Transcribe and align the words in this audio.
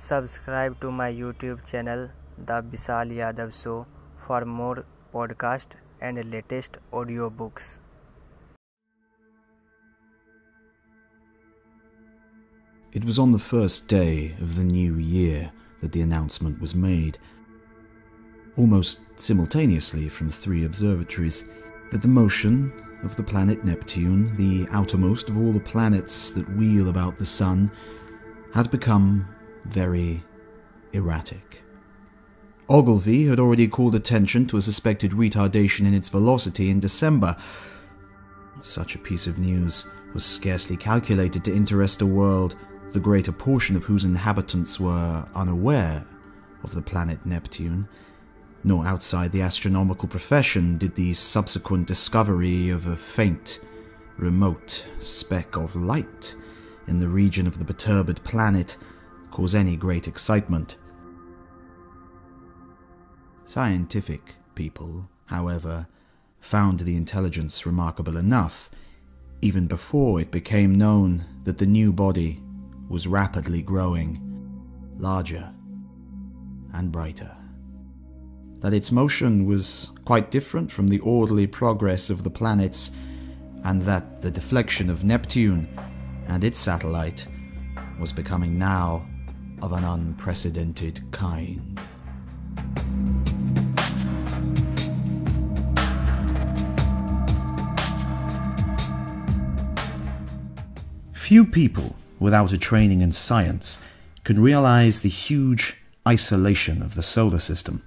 Subscribe 0.00 0.80
to 0.80 0.92
my 0.92 1.12
YouTube 1.12 1.68
channel 1.68 2.10
The 2.38 2.62
Vishal 2.62 3.10
Yadav 3.10 3.50
Show 3.60 3.84
for 4.16 4.44
more 4.44 4.84
podcast 5.12 5.70
and 6.00 6.24
latest 6.30 6.78
audiobooks. 6.92 7.80
It 12.92 13.04
was 13.04 13.18
on 13.18 13.32
the 13.32 13.40
first 13.40 13.88
day 13.88 14.36
of 14.40 14.54
the 14.54 14.62
new 14.62 14.98
year 14.98 15.50
that 15.82 15.90
the 15.90 16.02
announcement 16.02 16.60
was 16.60 16.76
made, 16.76 17.18
almost 18.56 19.00
simultaneously 19.16 20.08
from 20.08 20.30
three 20.30 20.64
observatories, 20.64 21.44
that 21.90 22.02
the 22.02 22.14
motion 22.22 22.72
of 23.02 23.16
the 23.16 23.24
planet 23.24 23.64
Neptune, 23.64 24.36
the 24.36 24.68
outermost 24.70 25.28
of 25.28 25.36
all 25.36 25.52
the 25.52 25.58
planets 25.58 26.30
that 26.30 26.56
wheel 26.56 26.88
about 26.88 27.18
the 27.18 27.26
Sun, 27.26 27.72
had 28.54 28.70
become 28.70 29.28
very 29.68 30.22
erratic. 30.92 31.62
Ogilvy 32.68 33.26
had 33.26 33.38
already 33.38 33.66
called 33.66 33.94
attention 33.94 34.46
to 34.46 34.56
a 34.56 34.62
suspected 34.62 35.12
retardation 35.12 35.86
in 35.86 35.94
its 35.94 36.08
velocity 36.08 36.68
in 36.68 36.80
December. 36.80 37.36
Such 38.60 38.94
a 38.94 38.98
piece 38.98 39.26
of 39.26 39.38
news 39.38 39.86
was 40.12 40.24
scarcely 40.24 40.76
calculated 40.76 41.44
to 41.44 41.54
interest 41.54 42.02
a 42.02 42.06
world 42.06 42.56
the 42.92 43.00
greater 43.00 43.32
portion 43.32 43.76
of 43.76 43.84
whose 43.84 44.04
inhabitants 44.04 44.80
were 44.80 45.26
unaware 45.34 46.04
of 46.62 46.74
the 46.74 46.82
planet 46.82 47.24
Neptune, 47.24 47.88
nor 48.64 48.86
outside 48.86 49.32
the 49.32 49.42
astronomical 49.42 50.08
profession 50.08 50.78
did 50.78 50.94
the 50.94 51.14
subsequent 51.14 51.86
discovery 51.86 52.70
of 52.70 52.86
a 52.86 52.96
faint, 52.96 53.60
remote 54.16 54.84
speck 54.98 55.56
of 55.56 55.76
light 55.76 56.34
in 56.86 56.98
the 56.98 57.08
region 57.08 57.46
of 57.46 57.58
the 57.58 57.64
perturbed 57.64 58.22
planet 58.24 58.76
cause 59.30 59.54
any 59.54 59.76
great 59.76 60.08
excitement. 60.08 60.76
Scientific 63.44 64.34
people, 64.54 65.08
however, 65.26 65.86
found 66.40 66.80
the 66.80 66.96
intelligence 66.96 67.64
remarkable 67.64 68.16
enough, 68.16 68.70
even 69.40 69.66
before 69.66 70.20
it 70.20 70.30
became 70.30 70.74
known 70.74 71.24
that 71.44 71.58
the 71.58 71.66
new 71.66 71.92
body 71.92 72.42
was 72.88 73.06
rapidly 73.06 73.62
growing, 73.62 74.20
larger 74.98 75.52
and 76.74 76.92
brighter. 76.92 77.34
That 78.60 78.74
its 78.74 78.92
motion 78.92 79.46
was 79.46 79.90
quite 80.04 80.30
different 80.30 80.70
from 80.70 80.88
the 80.88 80.98
orderly 81.00 81.46
progress 81.46 82.10
of 82.10 82.24
the 82.24 82.30
planets, 82.30 82.90
and 83.64 83.80
that 83.82 84.20
the 84.20 84.30
deflection 84.30 84.90
of 84.90 85.04
Neptune 85.04 85.68
and 86.26 86.44
its 86.44 86.58
satellite 86.58 87.26
was 87.98 88.12
becoming 88.12 88.58
now 88.58 89.07
of 89.62 89.72
an 89.72 89.84
unprecedented 89.84 91.00
kind. 91.10 91.80
Few 101.12 101.44
people 101.44 101.94
without 102.18 102.52
a 102.52 102.58
training 102.58 103.02
in 103.02 103.12
science 103.12 103.80
can 104.24 104.40
realize 104.40 105.00
the 105.00 105.08
huge 105.08 105.76
isolation 106.06 106.80
of 106.80 106.94
the 106.94 107.02
solar 107.02 107.38
system. 107.38 107.82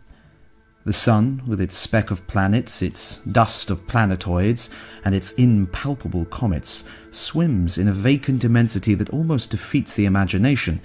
The 0.83 0.94
Sun, 0.94 1.44
with 1.45 1.61
its 1.61 1.75
speck 1.75 2.09
of 2.09 2.25
planets, 2.25 2.81
its 2.81 3.17
dust 3.19 3.69
of 3.69 3.88
planetoids, 3.88 4.69
and 5.05 5.14
its 5.14 5.31
impalpable 5.33 6.25
comets, 6.25 6.86
swims 7.11 7.77
in 7.77 7.88
a 7.88 7.94
vacant 7.94 8.44
immensity 8.44 8.95
that 8.95 9.11
almost 9.11 9.52
defeats 9.52 9.94
the 9.94 10.05
imagination. 10.05 10.81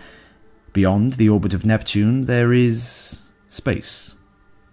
Beyond 0.77 1.15
the 1.15 1.31
orbit 1.31 1.55
of 1.55 1.65
Neptune, 1.65 2.27
there 2.27 2.53
is 2.53 3.23
space. 3.49 4.17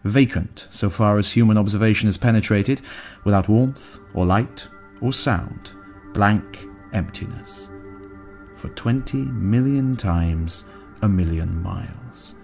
Vacant, 0.03 0.67
so 0.69 0.89
far 0.89 1.17
as 1.17 1.31
human 1.31 1.57
observation 1.57 2.07
has 2.07 2.17
penetrated, 2.17 2.81
without 3.23 3.47
warmth, 3.47 3.99
or 4.13 4.25
light, 4.25 4.67
or 4.99 5.13
sound. 5.13 5.71
Blank 6.13 6.67
emptiness 6.91 7.69
for 8.57 8.67
20 8.67 9.19
million 9.19 9.95
times 9.95 10.65
a 11.03 11.07
million 11.07 11.63
miles. 11.63 12.35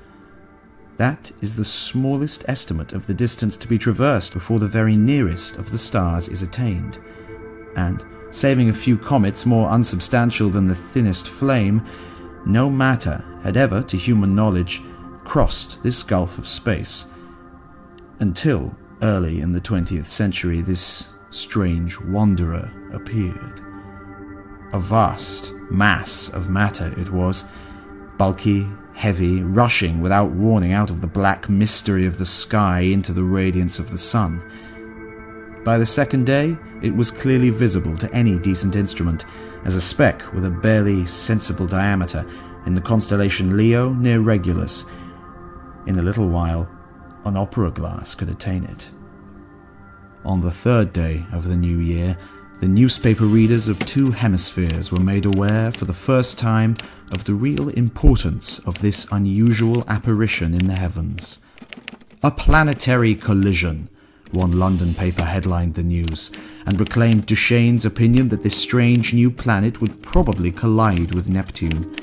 That 0.96 1.30
is 1.42 1.54
the 1.54 1.66
smallest 1.66 2.46
estimate 2.48 2.94
of 2.94 3.08
the 3.08 3.14
distance 3.14 3.58
to 3.58 3.68
be 3.68 3.78
traversed 3.78 4.32
before 4.32 4.60
the 4.60 4.70
very 4.70 4.96
nearest 4.96 5.58
of 5.58 5.70
the 5.70 5.78
stars 5.78 6.30
is 6.30 6.44
attained. 6.44 6.98
And, 7.76 8.06
saving 8.32 8.70
a 8.70 8.74
few 8.74 8.98
comets 8.98 9.46
more 9.46 9.70
unsubstantial 9.70 10.50
than 10.50 10.66
the 10.66 10.76
thinnest 10.76 11.28
flame, 11.28 11.86
no 12.46 12.70
matter 12.70 13.22
had 13.44 13.58
ever, 13.58 13.82
to 13.84 13.98
human 13.98 14.36
knowledge, 14.36 14.82
crossed 15.24 15.82
this 15.84 16.04
gulf 16.04 16.38
of 16.38 16.48
space. 16.48 17.08
Until 18.20 18.76
early 19.02 19.42
in 19.42 19.54
the 19.54 19.62
20th 19.62 20.06
century, 20.06 20.62
this 20.62 21.14
strange 21.30 22.00
wanderer 22.02 22.72
appeared. 22.92 23.62
A 24.74 24.80
vast 24.80 25.54
mass 25.70 26.30
of 26.30 26.50
matter 26.50 26.94
it 27.00 27.12
was, 27.12 27.46
bulky, 28.18 28.68
heavy, 28.94 29.42
rushing 29.42 30.02
without 30.02 30.32
warning 30.32 30.74
out 30.74 30.90
of 30.90 31.00
the 31.00 31.08
black 31.08 31.48
mystery 31.48 32.06
of 32.06 32.18
the 32.18 32.26
sky 32.26 32.82
into 32.82 33.14
the 33.14 33.24
radiance 33.24 33.80
of 33.80 33.90
the 33.92 33.98
sun. 33.98 34.44
By 35.64 35.78
the 35.78 35.86
second 35.86 36.26
day, 36.26 36.58
it 36.82 36.96
was 36.96 37.12
clearly 37.12 37.50
visible 37.50 37.96
to 37.98 38.14
any 38.14 38.38
decent 38.40 38.76
instrument 38.76 39.26
as 39.66 39.76
a 39.76 39.82
speck 39.82 40.34
with 40.34 40.46
a 40.46 40.50
barely 40.50 41.06
sensible 41.06 41.68
diameter 41.68 42.26
in 42.70 42.76
the 42.76 42.82
constellation 42.82 43.58
Leo 43.58 43.92
near 43.94 44.20
Regulus. 44.20 44.86
In 45.88 45.98
a 45.98 46.04
little 46.04 46.30
while, 46.30 46.70
an 47.26 47.36
opera 47.36 47.72
glass 47.72 48.14
could 48.14 48.30
attain 48.30 48.64
it. 48.64 48.92
On 50.24 50.42
the 50.42 50.52
third 50.52 50.94
day 50.94 51.26
of 51.32 51.48
the 51.48 51.56
new 51.56 51.80
year, 51.80 52.16
the 52.60 52.68
newspaper 52.68 53.26
readers 53.26 53.70
of 53.70 53.80
two 53.80 54.12
hemispheres 54.12 54.92
were 54.92 55.00
made 55.00 55.26
aware 55.26 55.72
for 55.72 55.86
the 55.86 55.96
first 55.96 56.38
time 56.38 56.76
of 57.12 57.24
the 57.24 57.34
real 57.34 57.70
importance 57.70 58.60
of 58.60 58.78
this 58.82 59.08
unusual 59.12 59.84
apparition 59.88 60.54
in 60.54 60.68
the 60.68 60.76
heavens. 60.76 61.40
A 62.22 62.30
planetary 62.30 63.16
collision, 63.16 63.90
one 64.32 64.60
London 64.60 64.94
paper 64.94 65.24
headlined 65.24 65.74
the 65.74 65.82
news, 65.82 66.32
and 66.68 66.78
proclaimed 66.78 67.26
Duchaine's 67.26 67.84
opinion 67.86 68.28
that 68.28 68.44
this 68.44 68.56
strange 68.56 69.12
new 69.12 69.32
planet 69.32 69.82
would 69.82 70.04
probably 70.04 70.52
collide 70.52 71.16
with 71.16 71.28
Neptune. 71.28 71.96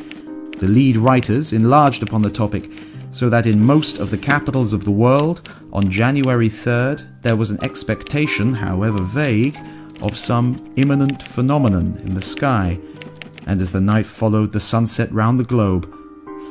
The 0.59 0.69
lead 0.69 0.97
writers 0.97 1.53
enlarged 1.53 2.03
upon 2.03 2.23
the 2.23 2.31
topic 2.31 2.71
so 3.13 3.29
that 3.29 3.47
in 3.47 3.63
most 3.63 3.99
of 3.99 4.11
the 4.11 4.17
capitals 4.17 4.73
of 4.73 4.85
the 4.85 4.91
world, 4.91 5.49
on 5.71 5.91
January 5.91 6.49
3rd, 6.49 7.23
there 7.23 7.37
was 7.37 7.51
an 7.51 7.63
expectation, 7.63 8.55
however 8.55 9.03
vague, 9.03 9.59
of 10.01 10.17
some 10.17 10.57
imminent 10.77 11.23
phenomenon 11.23 11.99
in 12.05 12.15
the 12.15 12.23
sky, 12.23 12.79
and 13.47 13.61
as 13.61 13.71
the 13.71 13.81
night 13.81 14.07
followed 14.07 14.53
the 14.53 14.61
sunset 14.61 15.13
round 15.13 15.39
the 15.39 15.45
globe, 15.45 15.95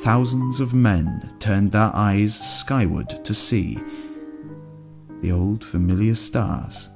thousands 0.04 0.60
of 0.60 0.76
men 0.76 1.36
turned 1.40 1.72
their 1.72 1.92
eyes 1.96 2.36
skyward 2.60 3.10
to 3.26 3.34
see. 3.34 3.80
The 5.22 5.32
old 5.32 5.64
familiar 5.64 6.14
stars, 6.14 6.90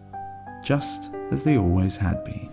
just 0.63 1.09
as 1.31 1.43
they 1.43 1.57
always 1.57 1.97
had 1.97 2.23
been. 2.23 2.49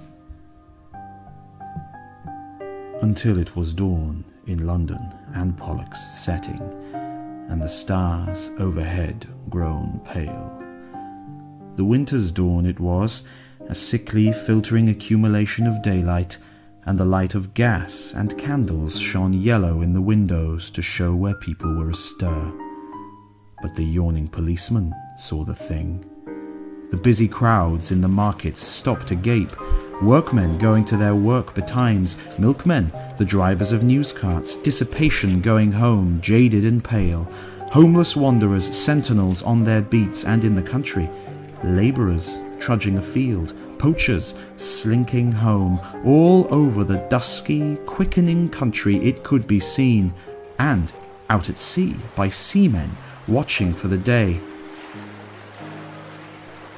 Until 3.03 3.39
it 3.39 3.55
was 3.55 3.75
dawn 3.75 4.25
in 4.47 4.67
London 4.67 5.15
and 5.35 5.57
Pollux 5.57 6.01
setting, 6.01 6.61
and 7.49 7.61
the 7.61 7.69
stars 7.69 8.51
overhead 8.59 9.27
grown 9.49 10.01
pale. 10.05 10.63
The 11.77 11.85
winter's 11.85 12.33
dawn 12.33 12.65
it 12.67 12.81
was, 12.81 13.25
a 13.69 13.75
sickly, 13.75 14.33
filtering 14.33 14.89
accumulation 14.89 15.67
of 15.67 15.83
daylight, 15.83 16.39
and 16.85 16.99
the 16.99 17.05
light 17.05 17.35
of 17.35 17.53
gas 17.53 18.15
and 18.15 18.39
candles 18.39 18.99
shone 18.99 19.33
yellow 19.33 19.83
in 19.83 19.93
the 19.93 20.01
windows 20.01 20.71
to 20.71 20.83
show 20.83 21.15
where 21.15 21.35
people 21.35 21.75
were 21.75 21.91
astir. 21.91 22.53
But 23.61 23.75
the 23.75 23.85
yawning 23.85 24.29
policeman 24.29 24.95
saw 25.19 25.45
the 25.45 25.55
thing. 25.55 26.05
The 26.91 26.97
busy 26.97 27.27
crowds 27.27 27.91
in 27.91 28.01
the 28.01 28.09
markets 28.09 28.63
stopped 28.63 29.09
to 29.09 29.17
gape, 29.17 29.57
workmen 30.03 30.59
going 30.59 30.85
to 30.85 30.97
their 30.97 31.15
work 31.15 31.55
betimes, 31.55 32.19
milkmen, 32.39 32.93
the 33.19 33.25
drivers 33.25 33.73
of 33.73 33.83
news 33.83 34.13
carts, 34.13 34.57
dissipation 34.57 35.41
going 35.41 35.73
home, 35.73 36.21
jaded 36.21 36.65
and 36.65 36.85
pale, 36.85 37.25
homeless 37.71 38.15
wanderers, 38.15 38.77
sentinels 38.77 39.43
on 39.43 39.65
their 39.65 39.83
beats 39.83 40.25
and 40.25 40.45
in 40.45 40.55
the 40.55 40.63
country, 40.63 41.09
labourers 41.65 42.39
trudging 42.59 42.99
afield, 42.99 43.55
poachers 43.79 44.35
slinking 44.57 45.33
home, 45.33 45.81
all 46.05 46.47
over 46.53 46.85
the 46.85 46.99
dusky, 47.09 47.77
quickening 47.87 48.49
country 48.49 48.97
it 48.97 49.23
could 49.25 49.47
be 49.47 49.61
seen, 49.61 50.13
and 50.59 50.93
out 51.29 51.49
at 51.49 51.59
sea 51.59 51.95
by 52.15 52.29
seamen 52.29 52.91
watching 53.29 53.75
for 53.75 53.89
the 53.89 53.99
day. 53.99 54.41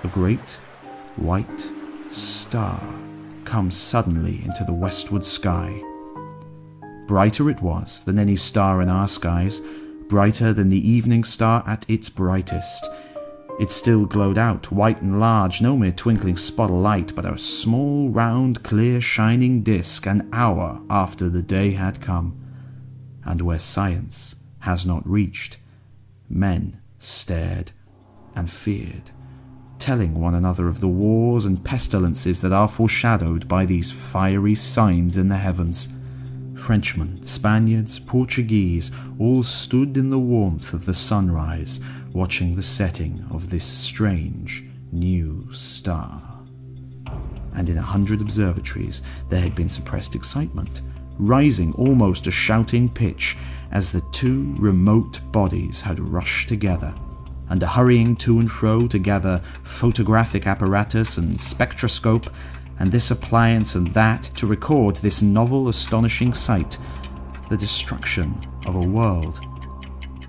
A 0.05 0.09
great 0.09 0.59
white 1.17 1.69
star 2.11 2.81
comes 3.49 3.75
suddenly 3.75 4.43
into 4.45 4.63
the 4.63 4.75
westward 4.75 5.25
sky. 5.25 5.83
Brighter 7.07 7.49
it 7.49 7.63
was 7.63 8.05
than 8.05 8.19
any 8.19 8.37
star 8.37 8.83
in 8.83 8.91
our 8.91 9.09
skies, 9.09 9.63
brighter 10.07 10.53
than 10.53 10.69
the 10.69 10.87
evening 10.87 11.25
star 11.25 11.65
at 11.67 11.89
its 11.89 12.11
brightest. 12.11 12.87
It 13.59 13.71
still 13.71 14.05
glowed 14.05 14.37
out, 14.37 14.71
white 14.71 15.01
and 15.01 15.19
large, 15.19 15.63
no 15.63 15.79
mere 15.79 15.93
twinkling 15.93 16.37
spot 16.37 16.69
of 16.69 16.77
light, 16.77 17.15
but 17.17 17.25
a 17.25 17.39
small, 17.39 18.11
round, 18.11 18.63
clear, 18.63 19.01
shining 19.01 19.63
disk, 19.63 20.07
an 20.07 20.29
hour 20.31 20.83
after 20.91 21.31
the 21.31 21.43
day 21.43 21.71
had 21.71 22.03
come. 22.03 22.39
And 23.25 23.41
where 23.41 23.59
science 23.59 24.37
has 24.59 24.85
not 24.85 25.09
reached, 25.09 25.57
men 26.29 26.83
stared 26.99 27.73
and 28.35 28.51
feared, 28.51 29.11
telling 29.79 30.15
one 30.21 30.35
another 30.35 30.69
of 30.69 30.81
the 30.81 30.89
wars 30.89 31.45
and 31.45 31.65
pestilences 31.65 32.41
that 32.41 32.53
are 32.53 32.69
foreshadowed 32.69 33.49
by 33.49 33.65
these 33.65 33.93
fiery 33.93 34.55
signs 34.55 35.17
in 35.17 35.29
the 35.29 35.37
heavens. 35.37 35.89
Frenchmen, 36.55 37.25
Spaniards, 37.25 37.99
Portuguese, 38.01 38.91
all 39.19 39.43
stood 39.43 39.97
in 39.97 40.11
the 40.11 40.19
warmth 40.19 40.73
of 40.73 40.85
the 40.85 40.95
sunrise, 40.95 41.81
watching 42.13 42.57
the 42.57 42.63
setting 42.63 43.25
of 43.31 43.49
this 43.49 43.65
strange 43.65 44.65
new 44.93 45.47
star. 45.53 46.21
And 47.55 47.69
in 47.69 47.79
a 47.79 47.83
hundred 47.83 48.21
observatories 48.21 49.03
there 49.29 49.41
had 49.41 49.55
been 49.55 49.69
suppressed 49.69 50.15
excitement, 50.15 50.83
rising 51.19 51.73
almost 51.75 52.25
to 52.25 52.31
shouting 52.31 52.89
pitch 52.89 53.37
as 53.71 53.93
the 53.93 54.03
two 54.13 54.55
remote 54.59 55.21
bodies 55.33 55.81
had 55.81 56.01
rushed 56.01 56.49
together, 56.49 56.95
and 57.51 57.63
a 57.63 57.67
hurrying 57.67 58.17
to 58.17 58.39
and 58.39 58.51
fro 58.51 58.87
to 58.89 58.99
gather 58.99 59.43
photographic 59.63 60.47
apparatus 60.47 61.19
and 61.19 61.39
spectroscope 61.41 62.31
and 62.79 62.93
this 62.93 63.11
appliance 63.11 63.75
and 63.75 63.89
that 63.89 64.23
to 64.23 64.47
record 64.47 64.97
this 64.97 65.23
novel, 65.23 65.69
astonishing 65.69 66.33
sight 66.33 66.79
the 67.49 67.57
destruction 67.57 68.39
of 68.67 68.77
a 68.77 68.89
world. 68.89 69.41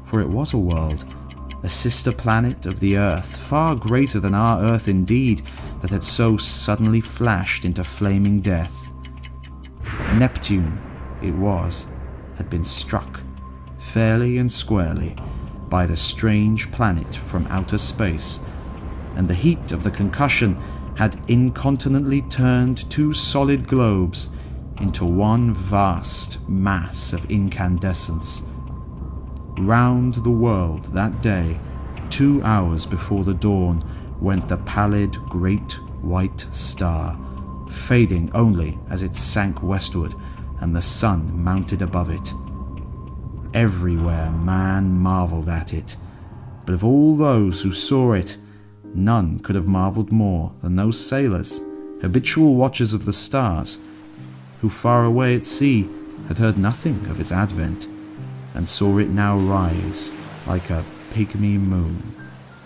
For 0.05 0.21
it 0.21 0.29
was 0.29 0.53
a 0.53 0.57
world, 0.57 1.15
a 1.63 1.69
sister 1.69 2.11
planet 2.11 2.65
of 2.65 2.79
the 2.79 2.97
Earth, 2.97 3.37
far 3.37 3.75
greater 3.75 4.19
than 4.19 4.33
our 4.33 4.63
Earth 4.63 4.87
indeed, 4.87 5.43
that 5.81 5.89
had 5.91 6.03
so 6.03 6.37
suddenly 6.37 7.01
flashed 7.01 7.65
into 7.65 7.83
flaming 7.83 8.41
death. 8.41 8.91
Neptune, 10.15 10.81
it 11.21 11.33
was, 11.33 11.87
had 12.37 12.49
been 12.49 12.63
struck, 12.63 13.21
fairly 13.77 14.37
and 14.37 14.51
squarely, 14.51 15.15
by 15.69 15.85
the 15.85 15.97
strange 15.97 16.71
planet 16.71 17.13
from 17.15 17.47
outer 17.47 17.77
space, 17.77 18.39
and 19.15 19.27
the 19.27 19.33
heat 19.35 19.71
of 19.71 19.83
the 19.83 19.91
concussion 19.91 20.55
had 20.95 21.15
incontinently 21.29 22.21
turned 22.23 22.89
two 22.89 23.13
solid 23.13 23.67
globes 23.67 24.29
into 24.81 25.05
one 25.05 25.53
vast 25.53 26.39
mass 26.49 27.13
of 27.13 27.29
incandescence. 27.31 28.43
Round 29.57 30.15
the 30.15 30.29
world 30.29 30.85
that 30.93 31.21
day, 31.21 31.59
two 32.09 32.41
hours 32.43 32.85
before 32.85 33.23
the 33.23 33.33
dawn, 33.33 33.83
went 34.19 34.47
the 34.47 34.57
pallid 34.57 35.13
great 35.29 35.73
white 36.01 36.45
star, 36.51 37.17
fading 37.69 38.31
only 38.33 38.77
as 38.89 39.01
it 39.01 39.15
sank 39.15 39.61
westward 39.61 40.13
and 40.61 40.75
the 40.75 40.81
sun 40.81 41.41
mounted 41.41 41.81
above 41.81 42.09
it. 42.09 42.33
Everywhere 43.53 44.31
man 44.31 44.91
marvelled 44.91 45.49
at 45.49 45.73
it, 45.73 45.97
but 46.65 46.73
of 46.73 46.83
all 46.83 47.17
those 47.17 47.61
who 47.61 47.71
saw 47.71 48.13
it, 48.13 48.37
None 48.93 49.39
could 49.39 49.55
have 49.55 49.67
marvelled 49.67 50.11
more 50.11 50.51
than 50.61 50.75
those 50.75 50.99
sailors, 50.99 51.61
habitual 52.01 52.55
watchers 52.55 52.93
of 52.93 53.05
the 53.05 53.13
stars, 53.13 53.79
who 54.61 54.69
far 54.69 55.05
away 55.05 55.35
at 55.35 55.45
sea 55.45 55.87
had 56.27 56.37
heard 56.37 56.57
nothing 56.57 57.05
of 57.05 57.19
its 57.19 57.31
advent, 57.31 57.87
and 58.55 58.67
saw 58.67 58.97
it 58.97 59.09
now 59.09 59.37
rise 59.37 60.11
like 60.47 60.69
a 60.69 60.83
pygmy 61.13 61.59
moon, 61.59 62.15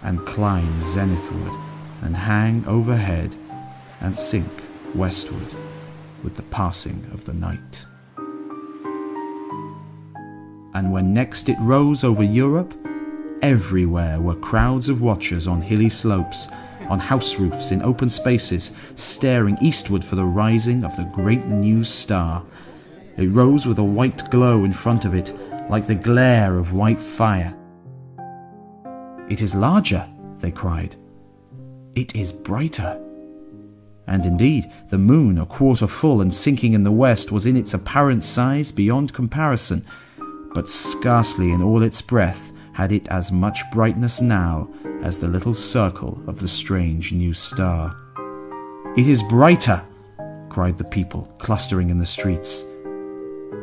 and 0.01 0.25
climb 0.25 0.80
zenithward, 0.80 1.57
and 2.01 2.15
hang 2.15 2.65
overhead, 2.65 3.35
and 4.00 4.15
sink 4.15 4.50
westward 4.95 5.53
with 6.24 6.35
the 6.35 6.44
passing 6.44 7.06
of 7.12 7.25
the 7.25 7.33
night. 7.33 7.85
And 10.73 10.91
when 10.91 11.13
next 11.13 11.49
it 11.49 11.57
rose 11.59 12.03
over 12.03 12.23
Europe, 12.23 12.73
Everywhere 13.43 14.21
were 14.21 14.35
crowds 14.35 14.87
of 14.87 15.01
watchers 15.01 15.47
on 15.47 15.59
hilly 15.59 15.89
slopes, 15.89 16.47
on 16.87 16.97
house 16.97 17.37
roofs, 17.37 17.71
in 17.71 17.81
open 17.81 18.07
spaces, 18.07 18.71
staring 18.95 19.57
eastward 19.61 20.03
for 20.03 20.15
the 20.15 20.23
rising 20.23 20.85
of 20.85 20.95
the 20.95 21.03
great 21.13 21.45
new 21.47 21.83
star. 21.83 22.41
It 23.17 23.27
rose 23.27 23.67
with 23.67 23.79
a 23.79 23.83
white 23.83 24.31
glow 24.31 24.63
in 24.63 24.71
front 24.71 25.03
of 25.03 25.13
it, 25.13 25.37
like 25.69 25.87
the 25.87 25.93
glare 25.93 26.57
of 26.57 26.71
white 26.71 26.97
fire. 26.97 27.53
It 29.29 29.41
is 29.41 29.53
larger, 29.53 30.07
they 30.37 30.51
cried. 30.51 30.95
It 31.95 32.15
is 32.15 32.31
brighter. 32.31 32.97
And 34.07 34.25
indeed, 34.25 34.71
the 34.87 34.97
moon, 34.97 35.37
a 35.37 35.45
quarter 35.45 35.87
full 35.87 36.21
and 36.21 36.33
sinking 36.33 36.71
in 36.71 36.85
the 36.85 36.93
west, 36.93 37.29
was 37.29 37.45
in 37.45 37.57
its 37.57 37.73
apparent 37.73 38.23
size 38.23 38.71
beyond 38.71 39.13
comparison, 39.13 39.85
but 40.53 40.69
scarcely 40.69 41.51
in 41.51 41.61
all 41.61 41.83
its 41.83 42.01
breadth 42.01 42.51
had 42.73 42.91
it 42.91 43.07
as 43.09 43.31
much 43.31 43.59
brightness 43.71 44.21
now 44.21 44.69
as 45.03 45.17
the 45.17 45.27
little 45.27 45.53
circle 45.53 46.21
of 46.27 46.39
the 46.39 46.47
strange 46.47 47.11
new 47.11 47.33
star. 47.33 47.95
It 48.95 49.07
is 49.07 49.23
brighter! 49.23 49.83
cried 50.50 50.77
the 50.77 50.83
people 50.83 51.33
clustering 51.39 51.89
in 51.89 51.97
the 51.97 52.05
streets. 52.05 52.63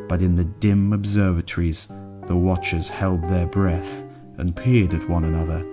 But 0.07 0.21
in 0.21 0.35
the 0.35 0.43
dim 0.59 0.91
observatories, 0.91 1.87
the 2.27 2.35
watchers 2.35 2.89
held 2.89 3.23
their 3.23 3.47
breath 3.47 4.03
and 4.37 4.55
peered 4.55 4.93
at 4.93 5.07
one 5.09 5.23
another. 5.23 5.65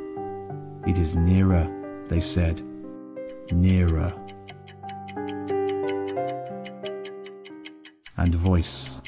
It 0.87 0.99
is 0.99 1.17
nearer, 1.17 1.69
they 2.09 2.21
said. 2.21 2.63
Nearer. 3.53 4.11
And 8.17 8.35
voice 8.35 9.01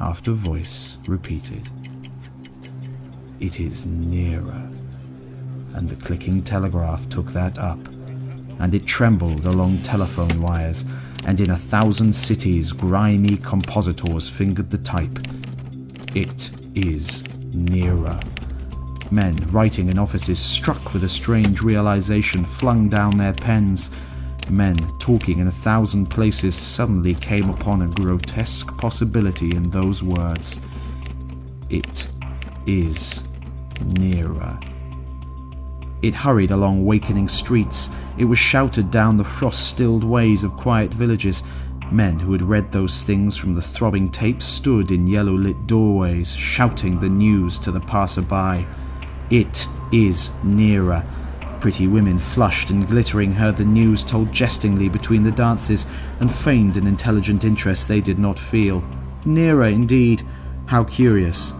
after 0.00 0.32
voice 0.32 0.98
repeated. 1.10 1.68
It 3.40 3.60
is 3.60 3.84
nearer. 3.84 4.62
And 5.74 5.88
the 5.88 5.96
clicking 5.96 6.42
telegraph 6.42 7.08
took 7.08 7.32
that 7.32 7.58
up, 7.58 7.78
and 8.58 8.74
it 8.74 8.86
trembled 8.86 9.44
along 9.46 9.82
telephone 9.82 10.40
wires, 10.40 10.84
and 11.26 11.40
in 11.40 11.50
a 11.50 11.56
thousand 11.56 12.14
cities 12.14 12.72
grimy 12.72 13.36
compositors 13.36 14.28
fingered 14.28 14.70
the 14.70 14.78
type. 14.78 15.18
It 16.14 16.50
is 16.74 17.24
nearer. 17.52 18.18
Men 19.10 19.36
writing 19.50 19.88
in 19.88 19.98
offices, 19.98 20.38
struck 20.38 20.92
with 20.92 21.04
a 21.04 21.08
strange 21.08 21.62
realization, 21.62 22.44
flung 22.44 22.88
down 22.88 23.18
their 23.18 23.32
pens. 23.32 23.90
Men 24.48 24.76
talking 24.98 25.40
in 25.40 25.48
a 25.48 25.52
thousand 25.52 26.06
places 26.06 26.54
suddenly 26.54 27.14
came 27.14 27.50
upon 27.50 27.82
a 27.82 27.88
grotesque 27.88 28.76
possibility 28.78 29.54
in 29.56 29.70
those 29.70 30.02
words. 30.02 30.60
It 31.70 32.08
is 32.66 33.22
nearer. 33.84 34.58
It 36.02 36.16
hurried 36.16 36.50
along 36.50 36.84
wakening 36.84 37.28
streets. 37.28 37.88
It 38.18 38.24
was 38.24 38.40
shouted 38.40 38.90
down 38.90 39.16
the 39.16 39.24
frost 39.24 39.68
stilled 39.68 40.02
ways 40.02 40.42
of 40.42 40.56
quiet 40.56 40.92
villages. 40.92 41.44
Men 41.92 42.18
who 42.18 42.32
had 42.32 42.42
read 42.42 42.72
those 42.72 43.04
things 43.04 43.36
from 43.36 43.54
the 43.54 43.62
throbbing 43.62 44.10
tapes 44.10 44.44
stood 44.44 44.90
in 44.90 45.06
yellow 45.06 45.32
lit 45.32 45.68
doorways, 45.68 46.34
shouting 46.34 46.98
the 46.98 47.08
news 47.08 47.58
to 47.60 47.70
the 47.70 47.80
passer 47.80 48.22
by. 48.22 48.66
It 49.30 49.68
is 49.92 50.30
nearer. 50.42 51.04
Pretty 51.60 51.86
women, 51.86 52.18
flushed 52.18 52.70
and 52.70 52.86
glittering, 52.88 53.32
heard 53.32 53.56
the 53.56 53.64
news 53.64 54.02
told 54.02 54.32
jestingly 54.32 54.88
between 54.88 55.22
the 55.22 55.30
dances 55.30 55.86
and 56.18 56.34
feigned 56.34 56.76
an 56.76 56.86
intelligent 56.86 57.44
interest 57.44 57.86
they 57.86 58.00
did 58.00 58.18
not 58.18 58.38
feel. 58.38 58.82
Nearer, 59.24 59.66
indeed. 59.66 60.22
How 60.66 60.84
curious. 60.84 61.52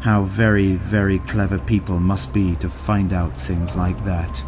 How 0.00 0.22
very, 0.22 0.74
very 0.74 1.18
clever 1.20 1.58
people 1.58 1.98
must 1.98 2.32
be 2.32 2.56
to 2.56 2.68
find 2.68 3.12
out 3.12 3.36
things 3.36 3.74
like 3.74 4.04
that. 4.04 4.42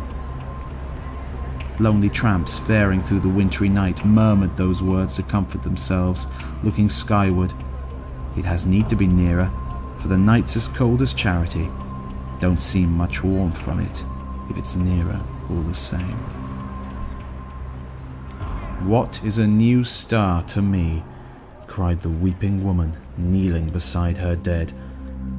Lonely 1.81 2.09
tramps 2.09 2.59
faring 2.59 3.01
through 3.01 3.21
the 3.21 3.29
wintry 3.29 3.69
night 3.69 4.05
murmured 4.05 4.57
those 4.57 4.83
words 4.83 5.17
to 5.17 5.23
comfort 5.23 5.63
themselves, 5.63 6.27
looking 6.63 6.89
skyward. 6.89 7.53
It 8.37 8.45
has 8.45 8.67
need 8.67 8.89
to 8.89 8.97
be 8.97 9.07
nearer, 9.07 9.51
for 10.01 10.09
the 10.09 10.19
night's 10.19 10.57
as 10.57 10.69
cold 10.69 11.03
as 11.03 11.15
charity. 11.15 11.69
Don't 12.41 12.61
seem 12.61 12.93
much 12.93 13.23
warmth 13.23 13.61
from 13.61 13.81
it, 13.81 14.05
if 14.51 14.57
it's 14.57 14.77
nearer 14.77 15.21
all 15.51 15.63
the 15.63 15.75
same. 15.75 16.19
What 18.87 19.21
is 19.25 19.39
a 19.39 19.47
new 19.47 19.83
star 19.85 20.43
to 20.45 20.63
me? 20.63 21.03
cried 21.67 22.01
the 22.01 22.09
weeping 22.09 22.65
woman, 22.65 22.97
kneeling 23.17 23.71
beside 23.71 24.17
her 24.19 24.35
dead. 24.35 24.73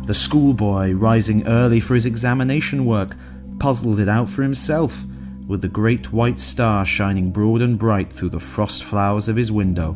The 0.09 0.15
schoolboy, 0.15 0.93
rising 0.93 1.45
early 1.45 1.79
for 1.79 1.93
his 1.93 2.07
examination 2.07 2.83
work, 2.83 3.15
puzzled 3.59 3.99
it 3.99 4.09
out 4.09 4.27
for 4.27 4.41
himself, 4.41 5.03
with 5.45 5.61
the 5.61 5.67
great 5.67 6.11
white 6.11 6.39
star 6.39 6.83
shining 6.83 7.29
broad 7.29 7.61
and 7.61 7.77
bright 7.77 8.11
through 8.11 8.29
the 8.29 8.39
frost 8.39 8.83
flowers 8.83 9.29
of 9.29 9.35
his 9.35 9.51
window. 9.51 9.95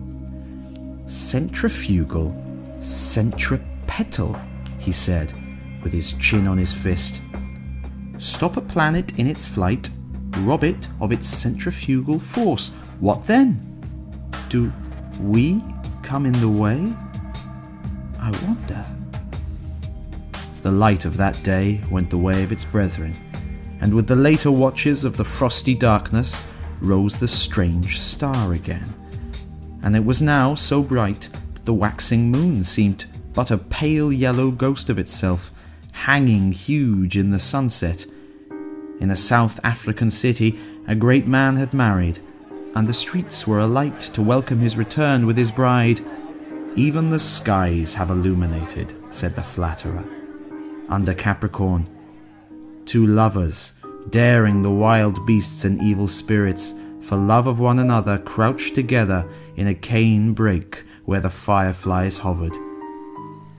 Centrifugal, 1.08 2.32
Centripetal, 2.80 4.40
he 4.78 4.92
said, 4.92 5.34
with 5.82 5.92
his 5.92 6.14
chin 6.14 6.48
on 6.48 6.60
his 6.60 6.72
fist. 6.72 7.20
Stop 8.20 8.56
a 8.56 8.62
planet 8.62 9.18
in 9.18 9.26
its 9.26 9.48
flight, 9.48 9.90
rob 10.42 10.64
it 10.64 10.88
of 11.02 11.12
its 11.12 11.26
centrifugal 11.28 12.20
force. 12.20 12.70
What 13.00 13.26
then? 13.26 13.60
Do 14.48 14.72
we 15.20 15.64
come 16.04 16.28
in 16.28 16.40
the 16.40 16.50
way? 16.50 16.94
I 18.20 18.30
wonder. 18.46 18.86
The 20.64 20.72
light 20.72 21.04
of 21.04 21.18
that 21.18 21.44
day 21.44 21.82
went 21.92 22.10
the 22.10 22.18
way 22.18 22.42
of 22.42 22.54
its 22.54 22.64
brethren, 22.64 23.20
and 23.82 23.94
with 23.94 24.08
the 24.08 24.16
later 24.16 24.50
watches 24.50 25.04
of 25.04 25.18
the 25.18 25.26
frosty 25.26 25.76
darkness 25.76 26.46
rose 26.80 27.18
the 27.18 27.28
strange 27.28 28.00
star 28.00 28.54
again. 28.54 28.94
And 29.84 29.94
it 29.94 30.06
was 30.06 30.22
now 30.22 30.56
so 30.56 30.82
bright 30.82 31.28
that 31.54 31.66
the 31.66 31.74
waxing 31.74 32.32
moon 32.32 32.64
seemed 32.64 33.04
but 33.34 33.52
a 33.52 33.58
pale 33.58 34.14
yellow 34.14 34.52
ghost 34.52 34.90
of 34.90 34.98
itself, 34.98 35.52
hanging 35.92 36.54
huge 36.54 37.18
in 37.18 37.32
the 37.32 37.40
sunset. 37.40 38.06
In 39.02 39.12
a 39.12 39.18
South 39.18 39.60
African 39.66 40.10
city, 40.10 40.58
a 40.88 40.96
great 40.96 41.28
man 41.28 41.58
had 41.58 41.74
married, 41.74 42.20
and 42.74 42.88
the 42.88 42.94
streets 42.94 43.46
were 43.46 43.60
alight 43.60 44.00
to 44.00 44.22
welcome 44.22 44.62
his 44.62 44.78
return 44.78 45.26
with 45.26 45.36
his 45.36 45.52
bride. 45.52 46.00
Even 46.78 47.10
the 47.10 47.20
skies 47.20 47.96
have 47.96 48.12
illuminated, 48.12 48.94
said 49.14 49.36
the 49.36 49.44
flatterer. 49.44 50.06
Under 50.90 51.14
Capricorn, 51.14 51.90
two 52.86 53.08
lovers, 53.08 53.74
daring 54.10 54.62
the 54.62 54.72
wild 54.72 55.26
beasts 55.26 55.66
and 55.66 55.82
evil 55.82 56.08
spirits, 56.08 56.74
for 57.02 57.18
love 57.18 57.48
of 57.48 57.60
one 57.60 57.80
another, 57.80 58.18
crouched 58.18 58.76
together 58.76 59.28
in 59.56 59.68
a 59.68 59.74
cane 59.74 60.34
brake 60.34 60.84
where 61.06 61.22
the 61.22 61.30
fireflies 61.30 62.18
hovered. 62.18 62.54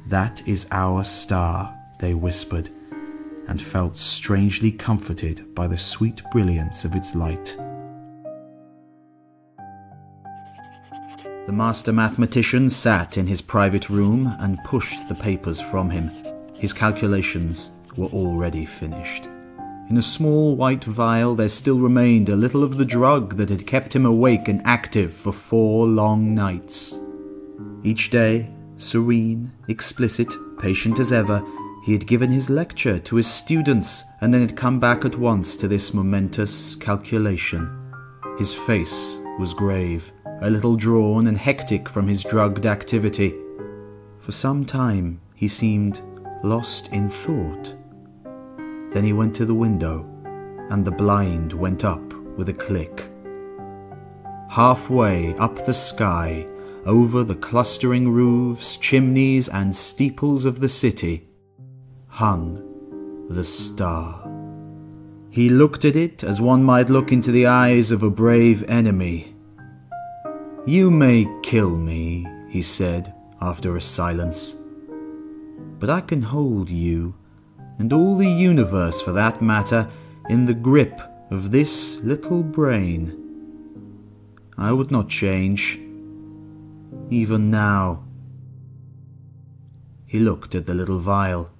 That 0.08 0.46
is 0.46 0.66
our 0.70 1.04
star, 1.04 1.74
they 1.98 2.14
whispered, 2.14 2.68
and 3.48 3.60
felt 3.60 3.96
strangely 3.96 4.70
comforted 4.70 5.54
by 5.54 5.66
the 5.66 5.78
sweet 5.78 6.22
brilliance 6.30 6.84
of 6.84 6.94
its 6.94 7.14
light. 7.14 7.56
The 11.46 11.52
master 11.52 11.92
mathematician 11.92 12.70
sat 12.70 13.18
in 13.18 13.26
his 13.26 13.42
private 13.42 13.90
room 13.90 14.34
and 14.38 14.62
pushed 14.64 15.08
the 15.08 15.14
papers 15.14 15.60
from 15.60 15.90
him. 15.90 16.10
His 16.58 16.72
calculations 16.72 17.70
were 17.96 18.06
already 18.06 18.64
finished. 18.64 19.28
In 19.90 19.98
a 19.98 20.02
small 20.02 20.56
white 20.56 20.84
vial 20.84 21.34
there 21.34 21.48
still 21.48 21.78
remained 21.78 22.28
a 22.28 22.36
little 22.36 22.64
of 22.64 22.78
the 22.78 22.86
drug 22.86 23.36
that 23.36 23.50
had 23.50 23.66
kept 23.66 23.94
him 23.94 24.06
awake 24.06 24.48
and 24.48 24.62
active 24.64 25.12
for 25.12 25.32
four 25.32 25.86
long 25.86 26.34
nights. 26.34 27.00
Each 27.82 28.08
day, 28.08 28.50
serene, 28.78 29.52
explicit, 29.68 30.32
patient 30.58 30.98
as 30.98 31.12
ever, 31.12 31.44
he 31.84 31.92
had 31.92 32.06
given 32.06 32.30
his 32.30 32.48
lecture 32.48 32.98
to 32.98 33.16
his 33.16 33.26
students 33.26 34.04
and 34.22 34.32
then 34.32 34.40
had 34.40 34.56
come 34.56 34.80
back 34.80 35.04
at 35.04 35.18
once 35.18 35.54
to 35.56 35.68
this 35.68 35.92
momentous 35.92 36.76
calculation. 36.76 37.68
His 38.38 38.54
face 38.54 39.20
was 39.38 39.52
grave, 39.52 40.10
a 40.40 40.48
little 40.48 40.76
drawn 40.76 41.26
and 41.26 41.36
hectic 41.36 41.90
from 41.90 42.08
his 42.08 42.22
drugged 42.22 42.64
activity. 42.64 43.34
For 44.20 44.32
some 44.32 44.64
time 44.64 45.20
he 45.34 45.46
seemed 45.46 46.00
lost 46.44 46.92
in 46.92 47.08
thought. 47.08 47.74
Then 48.90 49.02
he 49.02 49.12
went 49.12 49.34
to 49.36 49.46
the 49.46 49.54
window, 49.54 50.06
and 50.70 50.84
the 50.84 50.90
blind 50.90 51.52
went 51.52 51.84
up 51.84 52.12
with 52.36 52.48
a 52.48 52.52
click. 52.52 53.08
Halfway 54.50 55.34
up 55.38 55.64
the 55.64 55.74
sky, 55.74 56.46
over 56.86 57.24
the 57.24 57.34
clustering 57.34 58.10
roofs, 58.10 58.76
chimneys, 58.76 59.48
and 59.48 59.74
steeples 59.74 60.44
of 60.44 60.60
the 60.60 60.68
city, 60.68 61.28
hung 62.08 63.26
the 63.28 63.44
star. 63.44 64.30
He 65.30 65.48
looked 65.48 65.84
at 65.84 65.96
it 65.96 66.22
as 66.22 66.40
one 66.40 66.62
might 66.62 66.90
look 66.90 67.10
into 67.10 67.32
the 67.32 67.46
eyes 67.46 67.90
of 67.90 68.02
a 68.02 68.10
brave 68.10 68.62
enemy. 68.68 69.34
You 70.66 70.90
may 70.90 71.26
kill 71.42 71.76
me, 71.76 72.26
he 72.48 72.62
said 72.62 73.12
after 73.40 73.76
a 73.76 73.82
silence, 73.82 74.54
but 75.78 75.90
I 75.90 76.00
can 76.00 76.22
hold 76.22 76.70
you, 76.70 77.14
and 77.78 77.92
all 77.92 78.16
the 78.16 78.28
universe 78.28 79.00
for 79.00 79.12
that 79.12 79.42
matter, 79.42 79.88
in 80.28 80.46
the 80.46 80.54
grip 80.54 81.00
of 81.30 81.50
this 81.50 81.98
little 82.02 82.42
brain. 82.42 83.20
I 84.56 84.72
would 84.72 84.90
not 84.90 85.08
change, 85.08 85.80
even 87.10 87.50
now. 87.50 88.04
He 90.06 90.20
looked 90.20 90.54
at 90.54 90.66
the 90.66 90.74
little 90.74 90.98
vial. 91.00 91.50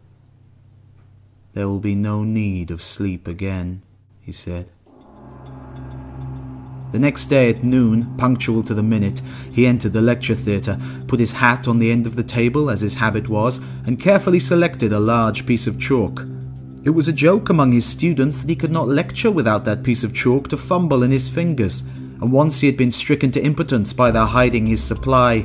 There 1.53 1.69
will 1.69 1.81
be 1.81 1.95
no 1.95 2.23
need 2.23 2.71
of 2.71 2.83
sleep 2.83 3.27
again, 3.27 3.83
he 4.21 4.33
said. 4.33 4.71
The 6.95 7.01
next 7.01 7.27
day 7.27 7.51
at 7.51 7.65
noon, 7.65 8.15
punctual 8.19 8.63
to 8.63 8.73
the 8.73 8.81
minute, 8.81 9.21
he 9.53 9.67
entered 9.67 9.93
the 9.93 10.01
lecture 10.01 10.37
theatre, 10.37 10.79
put 11.09 11.19
his 11.19 11.33
hat 11.33 11.67
on 11.67 11.81
the 11.81 11.91
end 11.91 12.07
of 12.07 12.15
the 12.15 12.23
table 12.23 12.71
as 12.71 12.83
his 12.83 12.95
habit 12.95 13.29
was, 13.29 13.61
and 13.87 13.99
carefully 13.99 14.39
selected 14.39 14.93
a 14.93 15.01
large 15.01 15.45
piece 15.45 15.67
of 15.67 15.81
chalk. 15.81 16.23
It 16.85 16.91
was 16.91 17.09
a 17.09 17.13
joke 17.13 17.49
among 17.49 17.73
his 17.73 17.85
students 17.85 18.39
that 18.39 18.49
he 18.49 18.55
could 18.55 18.71
not 18.71 18.87
lecture 18.87 19.33
without 19.33 19.65
that 19.65 19.83
piece 19.83 20.05
of 20.05 20.15
chalk 20.15 20.47
to 20.51 20.57
fumble 20.57 21.03
in 21.03 21.11
his 21.11 21.27
fingers, 21.27 21.81
and 22.23 22.31
once 22.31 22.61
he 22.61 22.69
had 22.69 22.77
been 22.77 22.93
stricken 22.93 23.33
to 23.33 23.43
impotence 23.43 23.93
by 23.93 24.13
their 24.13 24.27
hiding 24.27 24.65
his 24.65 24.81
supply. 24.81 25.45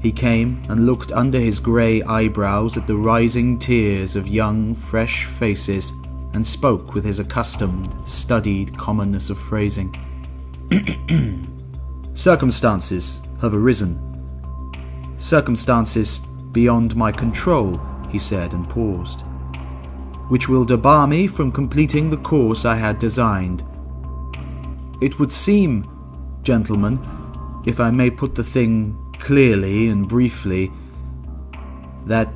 He 0.00 0.10
came 0.10 0.60
and 0.68 0.84
looked 0.84 1.12
under 1.12 1.38
his 1.38 1.60
grey 1.60 2.02
eyebrows 2.02 2.76
at 2.76 2.88
the 2.88 2.96
rising 2.96 3.56
tiers 3.60 4.16
of 4.16 4.26
young, 4.26 4.74
fresh 4.74 5.26
faces, 5.26 5.92
and 6.32 6.44
spoke 6.44 6.92
with 6.92 7.04
his 7.04 7.20
accustomed, 7.20 7.94
studied 8.04 8.76
commonness 8.76 9.30
of 9.30 9.38
phrasing. 9.38 9.96
Circumstances 12.14 13.20
have 13.40 13.52
arisen. 13.52 13.98
Circumstances 15.18 16.18
beyond 16.52 16.96
my 16.96 17.12
control, 17.12 17.80
he 18.10 18.18
said 18.18 18.54
and 18.54 18.68
paused, 18.68 19.22
which 20.28 20.48
will 20.48 20.64
debar 20.64 21.06
me 21.06 21.26
from 21.26 21.52
completing 21.52 22.08
the 22.08 22.16
course 22.18 22.64
I 22.64 22.76
had 22.76 22.98
designed. 22.98 23.64
It 25.00 25.18
would 25.18 25.32
seem, 25.32 25.88
gentlemen, 26.42 26.98
if 27.66 27.78
I 27.78 27.90
may 27.90 28.10
put 28.10 28.34
the 28.34 28.44
thing 28.44 28.96
clearly 29.18 29.88
and 29.88 30.08
briefly, 30.08 30.70
that 32.06 32.32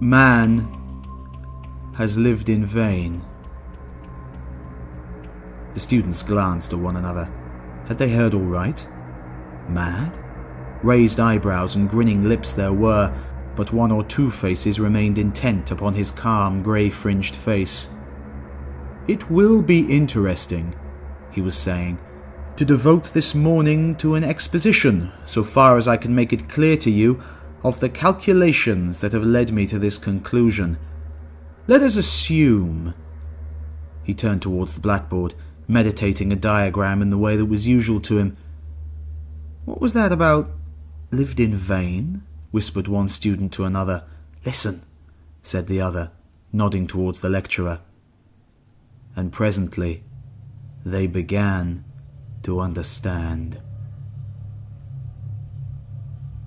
man 0.00 0.68
has 1.94 2.16
lived 2.18 2.48
in 2.48 2.66
vain. 2.66 3.22
The 5.74 5.80
students 5.80 6.22
glanced 6.22 6.72
at 6.72 6.78
one 6.78 6.96
another. 6.96 7.30
Had 7.86 7.98
they 7.98 8.10
heard 8.10 8.34
aright? 8.34 8.86
Mad? 9.68 10.18
Raised 10.82 11.20
eyebrows 11.20 11.76
and 11.76 11.88
grinning 11.88 12.28
lips 12.28 12.52
there 12.52 12.72
were, 12.72 13.14
but 13.56 13.72
one 13.72 13.92
or 13.92 14.04
two 14.04 14.30
faces 14.30 14.80
remained 14.80 15.18
intent 15.18 15.70
upon 15.70 15.94
his 15.94 16.10
calm, 16.10 16.62
grey 16.62 16.90
fringed 16.90 17.36
face. 17.36 17.90
It 19.08 19.30
will 19.30 19.62
be 19.62 19.80
interesting, 19.92 20.74
he 21.30 21.40
was 21.40 21.56
saying, 21.56 21.98
to 22.56 22.64
devote 22.64 23.12
this 23.12 23.34
morning 23.34 23.94
to 23.96 24.14
an 24.14 24.24
exposition, 24.24 25.10
so 25.24 25.42
far 25.42 25.76
as 25.76 25.88
I 25.88 25.96
can 25.96 26.14
make 26.14 26.32
it 26.32 26.48
clear 26.48 26.76
to 26.78 26.90
you, 26.90 27.22
of 27.64 27.80
the 27.80 27.88
calculations 27.88 29.00
that 29.00 29.12
have 29.12 29.24
led 29.24 29.52
me 29.52 29.66
to 29.68 29.78
this 29.78 29.98
conclusion. 29.98 30.78
Let 31.66 31.80
us 31.82 31.96
assume. 31.96 32.94
He 34.02 34.14
turned 34.14 34.42
towards 34.42 34.72
the 34.72 34.80
blackboard 34.80 35.34
meditating 35.68 36.32
a 36.32 36.36
diagram 36.36 37.02
in 37.02 37.10
the 37.10 37.18
way 37.18 37.36
that 37.36 37.46
was 37.46 37.66
usual 37.66 38.00
to 38.00 38.18
him. 38.18 38.36
What 39.64 39.80
was 39.80 39.94
that 39.94 40.12
about 40.12 40.50
lived 41.10 41.40
in 41.40 41.54
vain? 41.54 42.22
whispered 42.50 42.88
one 42.88 43.08
student 43.08 43.52
to 43.52 43.64
another. 43.64 44.04
Listen, 44.44 44.82
said 45.42 45.66
the 45.66 45.80
other, 45.80 46.10
nodding 46.52 46.86
towards 46.86 47.20
the 47.20 47.30
lecturer. 47.30 47.80
And 49.16 49.32
presently 49.32 50.02
they 50.84 51.06
began 51.06 51.84
to 52.42 52.60
understand. 52.60 53.60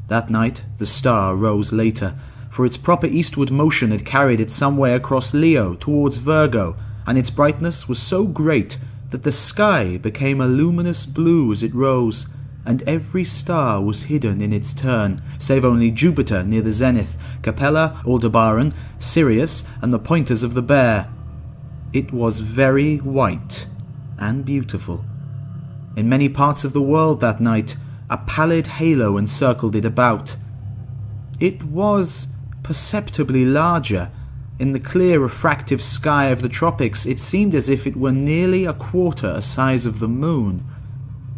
That 0.07 0.29
night 0.29 0.63
the 0.77 0.86
star 0.86 1.36
rose 1.36 1.74
later, 1.74 2.15
for 2.50 2.65
its 2.65 2.77
proper 2.77 3.07
eastward 3.07 3.51
motion 3.51 3.91
had 3.91 4.05
carried 4.05 4.39
it 4.39 4.51
some 4.51 4.77
way 4.77 4.93
across 4.93 5.34
Leo 5.34 5.74
towards 5.75 6.17
Virgo, 6.17 6.77
and 7.07 7.17
its 7.17 7.29
brightness 7.29 7.89
was 7.89 8.01
so 8.01 8.25
great 8.25 8.77
that 9.09 9.24
the 9.24 9.31
sky 9.31 9.97
became 9.97 10.41
a 10.41 10.47
luminous 10.47 11.05
blue 11.05 11.51
as 11.51 11.63
it 11.63 11.74
rose, 11.74 12.27
and 12.65 12.81
every 12.83 13.24
star 13.24 13.81
was 13.81 14.03
hidden 14.03 14.41
in 14.41 14.51
its 14.51 14.74
turn, 14.74 15.21
save 15.38 15.63
only 15.63 15.91
Jupiter 15.91 16.43
near 16.43 16.62
the 16.62 16.71
zenith, 16.71 17.17
Capella, 17.43 18.01
Aldebaran, 18.05 18.74
Sirius, 18.97 19.63
and 19.81 19.93
the 19.93 20.00
pointers 20.00 20.41
of 20.41 20.53
the 20.55 20.63
Bear. 20.63 21.07
It 21.93 22.12
was 22.12 22.39
very 22.39 22.97
white 22.97 23.67
and 24.17 24.43
beautiful. 24.43 25.05
In 25.95 26.09
many 26.09 26.27
parts 26.27 26.63
of 26.63 26.74
the 26.74 26.81
world 26.81 27.21
that 27.21 27.39
night, 27.39 27.75
a 28.09 28.17
pallid 28.17 28.67
halo 28.67 29.17
encircled 29.17 29.75
it 29.75 29.85
about. 29.85 30.35
It 31.39 31.63
was 31.63 32.27
perceptibly 32.63 33.45
larger. 33.45 34.12
In 34.57 34.71
the 34.71 34.79
clear 34.79 35.19
refractive 35.19 35.81
sky 35.81 36.27
of 36.27 36.41
the 36.41 36.47
tropics, 36.47 37.05
it 37.05 37.19
seemed 37.19 37.55
as 37.55 37.67
if 37.67 37.85
it 37.85 37.97
were 37.97 38.13
nearly 38.13 38.63
a 38.63 38.74
quarter 38.74 39.33
a 39.35 39.41
size 39.41 39.85
of 39.85 40.00
the 40.00 40.07
moon. 40.07 40.63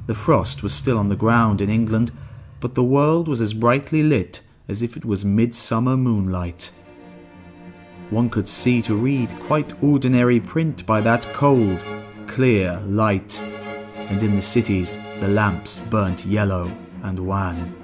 The 0.06 0.14
frost 0.14 0.62
was 0.62 0.72
still 0.72 1.00
on 1.00 1.10
the 1.10 1.16
ground 1.16 1.60
in 1.60 1.70
England, 1.70 2.12
but 2.60 2.76
the 2.76 2.84
world 2.84 3.28
was 3.28 3.42
as 3.42 3.54
brightly 3.54 4.04
lit 4.04 4.42
as 4.68 4.84
if 4.84 4.96
it 4.96 5.04
was 5.04 5.26
midsummer 5.26 5.98
moonlight. 5.98 6.72
One 8.12 8.30
could 8.30 8.48
see 8.48 8.84
to 8.84 8.96
read 8.96 9.30
quite 9.48 9.74
ordinary 9.84 10.40
print 10.40 10.86
by 10.86 11.02
that 11.02 11.26
cold, 11.34 11.84
clear 12.28 12.80
light, 12.86 13.42
and 13.96 14.22
in 14.22 14.36
the 14.36 14.42
cities 14.44 14.98
the 15.20 15.28
lamps 15.28 15.80
burnt 15.80 16.24
yellow 16.26 16.72
and 17.02 17.20
wan. 17.20 17.76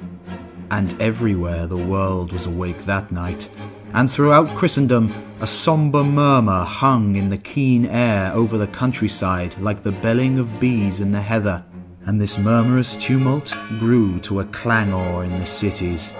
And 0.70 1.00
everywhere 1.02 1.66
the 1.66 1.78
world 1.78 2.32
was 2.32 2.46
awake 2.46 2.86
that 2.86 3.12
night, 3.12 3.50
and 3.94 4.10
throughout 4.10 4.56
Christendom 4.58 5.14
a 5.40 5.48
sombre 5.48 6.04
murmur 6.04 6.64
hung 6.64 7.16
in 7.16 7.30
the 7.30 7.38
keen 7.38 7.86
air 7.86 8.32
over 8.34 8.58
the 8.58 8.68
countryside 8.68 9.56
like 9.60 9.84
the 9.84 9.92
belling 9.92 10.40
of 10.40 10.60
bees 10.60 11.00
in 11.00 11.12
the 11.12 11.22
heather, 11.22 11.64
and 12.06 12.20
this 12.20 12.38
murmurous 12.38 12.96
tumult 12.96 13.56
grew 13.80 14.20
to 14.22 14.40
a 14.40 14.46
clangour 14.46 15.24
in 15.24 15.38
the 15.40 15.46
cities. 15.46 16.12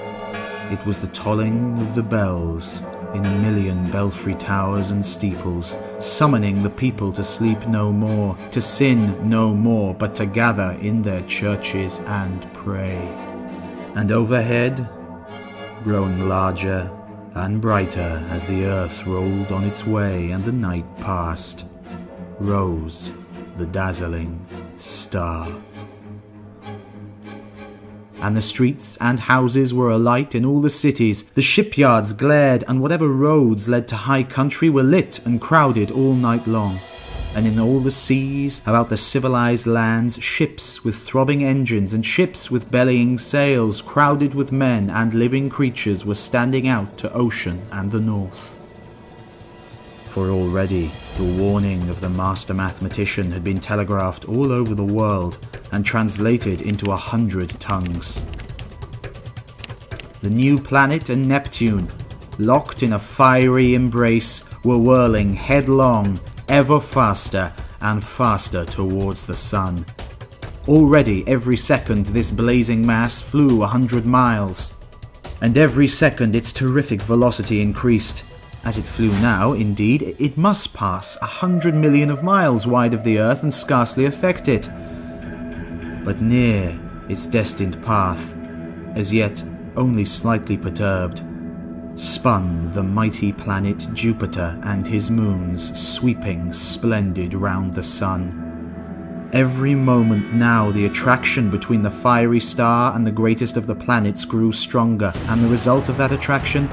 It 0.72 0.86
was 0.86 1.00
the 1.00 1.08
tolling 1.08 1.80
of 1.80 1.96
the 1.96 2.04
bells 2.04 2.84
in 3.16 3.26
a 3.26 3.40
million 3.40 3.90
belfry 3.92 4.36
towers 4.36 4.92
and 4.92 5.04
steeples, 5.04 5.76
summoning 6.00 6.64
the 6.64 6.70
people 6.70 7.12
to 7.14 7.24
sleep 7.24 7.68
no 7.68 7.92
more, 7.92 8.38
to 8.52 8.62
sin 8.62 9.30
no 9.30 9.54
more, 9.54 9.94
but 9.94 10.14
to 10.16 10.26
gather 10.26 10.78
in 10.82 11.02
their 11.02 11.22
churches 11.22 12.00
and 12.06 12.52
pray. 12.54 12.98
And 13.96 14.12
overhead, 14.12 14.88
growing 15.84 16.28
larger 16.28 16.90
and 17.36 17.62
brighter 17.62 18.26
as 18.30 18.46
the 18.48 18.66
earth 18.66 19.06
rolled 19.06 19.52
on 19.52 19.64
its 19.64 19.86
way 19.86 20.32
and 20.32 20.44
the 20.46 20.52
night 20.52 20.86
passed, 20.98 21.66
rose 22.40 23.14
the 23.58 23.66
dazzling 23.68 24.46
star 24.78 25.54
and 28.24 28.38
the 28.38 28.42
streets 28.42 28.98
and 29.02 29.20
houses 29.20 29.74
were 29.74 29.90
alight 29.90 30.34
in 30.34 30.46
all 30.46 30.62
the 30.62 30.70
cities. 30.70 31.24
The 31.34 31.42
shipyards 31.42 32.14
glared, 32.14 32.64
and 32.70 32.82
whatever 32.82 33.10
roads 33.10 33.68
led 33.68 33.86
to 33.90 33.98
high 33.98 34.24
country 34.24 34.70
were 34.70 34.82
lit 34.82 35.20
and 35.26 35.42
crowded 35.42 35.92
all 35.92 36.14
night 36.14 36.48
long. 36.48 36.80
And 37.36 37.48
in 37.48 37.60
all 37.60 37.80
the 37.80 37.92
seas 37.92 38.62
about 38.66 38.90
the 38.90 38.98
civilized 38.98 39.68
lands, 39.68 40.22
ships 40.22 40.84
with 40.84 40.96
throbbing 40.96 41.44
engines 41.44 41.94
and 41.94 42.06
ships 42.06 42.52
with 42.52 42.70
bellying 42.70 43.18
sails, 43.18 43.82
crowded 43.82 44.36
with 44.36 44.52
men 44.52 44.90
and 44.90 45.14
living 45.14 45.50
creatures, 45.50 46.06
were 46.06 46.16
standing 46.16 46.68
out 46.68 46.98
to 47.00 47.12
ocean 47.14 47.62
and 47.72 47.92
the 47.92 48.00
north 48.00 48.54
for 50.14 50.30
already 50.30 50.92
the 51.18 51.42
warning 51.42 51.90
of 51.90 52.00
the 52.00 52.10
master 52.10 52.54
mathematician 52.54 53.32
had 53.32 53.44
been 53.44 53.58
telegraphed 53.58 54.30
all 54.30 54.52
over 54.52 54.76
the 54.76 54.84
world 54.84 55.40
and 55.72 55.84
translated 55.84 56.62
into 56.62 56.92
a 56.92 56.96
hundred 56.96 57.50
tongues. 57.60 58.22
The 60.22 60.30
new 60.30 60.60
planet 60.60 61.10
and 61.10 61.28
Neptune, 61.28 61.92
locked 62.38 62.84
in 62.84 62.94
a 62.94 63.00
fiery 63.00 63.74
embrace, 63.74 64.44
were 64.64 64.78
whirling 64.78 65.34
headlong, 65.34 66.20
ever 66.48 66.80
faster 66.80 67.54
and 67.82 68.04
faster 68.04 68.66
towards 68.66 69.26
the 69.26 69.36
sun. 69.36 69.86
Already, 70.68 71.28
every 71.28 71.58
second, 71.58 72.08
this 72.08 72.32
blazing 72.32 72.86
mass 72.86 73.22
flew 73.22 73.64
a 73.64 73.68
hundred 73.68 74.06
miles, 74.06 74.78
and 75.42 75.58
every 75.58 75.88
second 75.88 76.36
its 76.36 76.54
terrific 76.54 77.02
velocity 77.02 77.62
increased 77.62 78.24
as 78.66 78.78
it 78.78 78.86
flew 78.86 79.12
now, 79.20 79.52
indeed, 79.52 80.16
it 80.18 80.38
must 80.38 80.74
pass 80.74 81.18
a 81.22 81.26
hundred 81.26 81.76
million 81.76 82.10
of 82.10 82.24
miles 82.24 82.66
wide 82.66 82.94
of 82.94 83.04
the 83.04 83.20
earth 83.20 83.44
and 83.44 83.54
scarcely 83.54 84.06
affect 84.06 84.48
it. 84.48 84.70
But 86.06 86.22
near 86.22 86.80
its 87.10 87.26
destined 87.28 87.84
path, 87.84 88.34
as 88.96 89.12
yet 89.12 89.44
only 89.76 90.06
slightly 90.06 90.56
perturbed, 90.56 91.22
spun 91.96 92.74
the 92.74 92.84
mighty 92.84 93.32
planet 93.32 93.88
Jupiter 93.94 94.60
and 94.64 94.88
his 94.88 95.12
moons, 95.12 95.78
sweeping 95.80 96.52
splendid 96.54 97.34
round 97.34 97.74
the 97.74 97.84
sun. 97.84 99.30
Every 99.34 99.76
moment 99.76 100.34
now 100.34 100.72
the 100.72 100.86
attraction 100.86 101.50
between 101.50 101.82
the 101.82 101.92
fiery 101.92 102.40
star 102.40 102.96
and 102.96 103.06
the 103.06 103.12
greatest 103.12 103.58
of 103.58 103.68
the 103.68 103.76
planets 103.76 104.26
grew 104.26 104.52
stronger, 104.52 105.12
and 105.30 105.44
the 105.44 105.50
result 105.50 105.90
of 105.90 105.98
that 105.98 106.12
attraction 106.12 106.70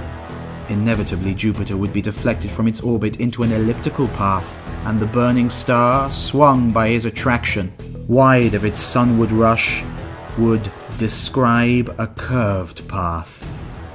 Inevitably, 0.71 1.35
Jupiter 1.35 1.77
would 1.77 1.93
be 1.93 2.01
deflected 2.01 2.49
from 2.49 2.69
its 2.69 2.81
orbit 2.81 3.19
into 3.19 3.43
an 3.43 3.51
elliptical 3.51 4.07
path, 4.09 4.57
and 4.87 5.01
the 5.01 5.07
burning 5.07 5.51
star, 5.51 6.13
swung 6.13 6.71
by 6.71 6.89
his 6.91 7.07
attraction, 7.07 7.73
wide 8.07 8.55
of 8.55 8.65
its 8.65 8.81
sunward 8.81 9.33
rush, 9.33 9.83
would 10.39 10.71
describe 10.97 11.93
a 11.99 12.07
curved 12.07 12.87
path, 12.87 13.45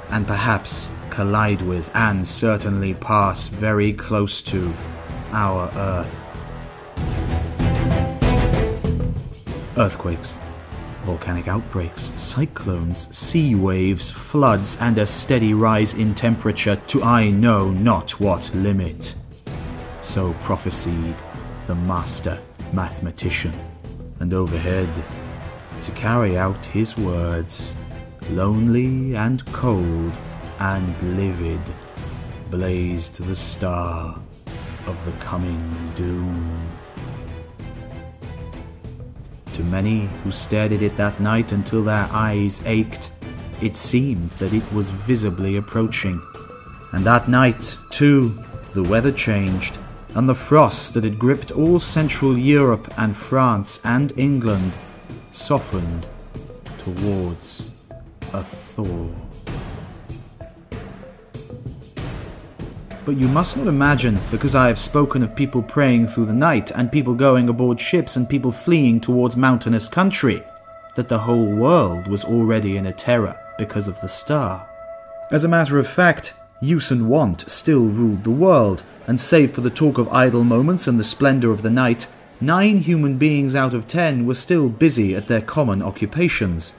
and 0.10 0.28
perhaps 0.28 0.90
collide 1.16 1.62
with, 1.62 1.90
and 1.96 2.28
certainly 2.28 2.94
pass 2.94 3.48
very 3.48 3.94
close 3.94 4.42
to, 4.42 4.74
our 5.32 5.72
Earth. 5.76 6.22
Earthquakes 9.78 10.38
volcanic 11.06 11.48
outbreaks, 11.48 12.12
cyclones, 12.20 13.16
sea 13.16 13.54
waves, 13.54 14.10
floods, 14.10 14.76
and 14.82 14.98
a 14.98 15.06
steady 15.06 15.54
rise 15.54 15.94
in 15.94 16.16
temperature 16.16 16.76
to 16.88 17.04
I 17.04 17.30
know 17.30 17.70
not 17.70 18.20
what 18.20 18.54
limit. 18.56 19.14
So 20.02 20.34
prophesied 20.42 21.16
the 21.68 21.76
master 21.76 22.40
mathematician. 22.74 23.54
And 24.20 24.34
overhead, 24.34 24.90
to 25.84 25.92
carry 25.92 26.38
out 26.38 26.66
his 26.66 26.98
words, 26.98 27.76
lonely 28.32 29.16
and 29.16 29.46
cold 29.54 30.18
and 30.60 31.18
livid, 31.18 31.62
blazed 32.50 33.24
the 33.24 33.36
star 33.36 34.20
of 34.88 35.06
the 35.06 35.12
coming 35.24 35.92
doom. 35.96 36.70
To 39.54 39.64
many 39.64 40.08
who 40.24 40.32
stared 40.32 40.74
at 40.74 40.82
it 40.82 40.98
that 40.98 41.20
night 41.20 41.52
until 41.52 41.84
their 41.84 42.08
eyes 42.12 42.62
ached, 42.66 43.10
it 43.62 43.76
seemed 43.76 44.32
that 44.32 44.54
it 44.54 44.70
was 44.74 44.90
visibly 44.90 45.56
approaching. 45.56 46.22
And 46.92 47.06
that 47.06 47.30
night, 47.30 47.78
too, 47.90 48.38
the 48.74 48.84
weather 48.84 49.12
changed, 49.12 49.78
and 50.14 50.28
the 50.28 50.36
frost 50.36 50.94
that 50.94 51.04
had 51.04 51.18
gripped 51.18 51.52
all 51.52 51.80
Central 51.80 52.38
Europe 52.38 52.94
and 52.98 53.16
France 53.16 53.80
and 53.84 54.12
England 54.18 54.74
softened 55.32 56.06
towards 56.78 57.72
a 58.34 58.44
thaw. 58.44 59.25
But 63.06 63.18
you 63.18 63.28
must 63.28 63.56
not 63.56 63.68
imagine, 63.68 64.18
because 64.32 64.56
I 64.56 64.68
have 64.68 64.80
spoken 64.80 65.22
of 65.22 65.36
people 65.36 65.62
praying 65.62 66.08
through 66.08 66.26
the 66.26 66.34
night, 66.34 66.72
and 66.72 66.92
people 66.92 67.14
going 67.14 67.48
aboard 67.48 67.80
ships, 67.80 68.16
and 68.16 68.28
people 68.28 68.52
fleeing 68.52 69.00
towards 69.00 69.38
mountainous 69.38 69.88
country, 69.88 70.42
that 70.96 71.08
the 71.08 71.20
whole 71.20 71.46
world 71.46 72.08
was 72.08 72.26
already 72.26 72.78
in 72.78 72.88
a 72.88 72.92
terror 72.92 73.38
because 73.60 73.88
of 73.88 74.02
the 74.02 74.10
star. 74.10 74.68
As 75.30 75.44
a 75.44 75.48
matter 75.48 75.78
of 75.78 75.88
fact, 75.88 76.34
use 76.62 76.90
and 76.90 77.08
want 77.08 77.48
still 77.48 77.86
ruled 77.86 78.24
the 78.24 78.32
world, 78.32 78.82
and 79.06 79.22
save 79.22 79.54
for 79.54 79.62
the 79.62 79.70
talk 79.70 80.00
of 80.00 80.12
idle 80.12 80.44
moments 80.44 80.88
and 80.88 81.00
the 81.00 81.04
splendour 81.04 81.52
of 81.52 81.62
the 81.62 81.70
night, 81.70 82.08
nine 82.42 82.80
human 82.80 83.20
beings 83.20 83.54
out 83.54 83.76
of 83.76 83.88
ten 83.88 84.26
were 84.26 84.34
still 84.34 84.68
busy 84.68 85.16
at 85.16 85.28
their 85.28 85.42
common 85.42 85.84
occupations. 85.84 86.74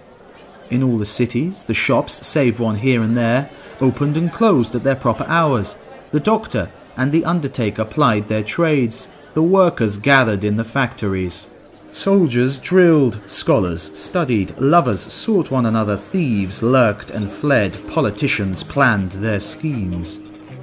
In 0.71 0.83
all 0.83 0.99
the 0.99 1.07
cities, 1.07 1.63
the 1.63 1.75
shops, 1.75 2.27
save 2.27 2.59
one 2.59 2.77
here 2.77 3.01
and 3.01 3.17
there, 3.17 3.49
opened 3.81 4.17
and 4.17 4.33
closed 4.33 4.75
at 4.75 4.83
their 4.83 4.97
proper 4.97 5.25
hours, 5.29 5.77
the 6.13 6.21
doctor 6.21 6.71
and 6.97 7.13
the 7.13 7.25
undertaker 7.25 7.85
plied 7.85 8.29
their 8.29 8.43
trades. 8.43 9.09
The 9.35 9.43
workers 9.43 9.99
gathered 9.99 10.45
in 10.45 10.57
the 10.57 10.65
factories. 10.65 11.51
Soldiers 11.93 12.59
drilled, 12.59 13.21
scholars 13.27 13.83
studied, 13.83 14.59
lovers 14.59 15.01
sought 15.01 15.51
one 15.51 15.67
another, 15.67 15.97
thieves 15.97 16.63
lurked 16.63 17.11
and 17.11 17.31
fled, 17.31 17.79
politicians 17.89 18.63
planned 18.63 19.13
their 19.13 19.41
schemes. 19.41 20.21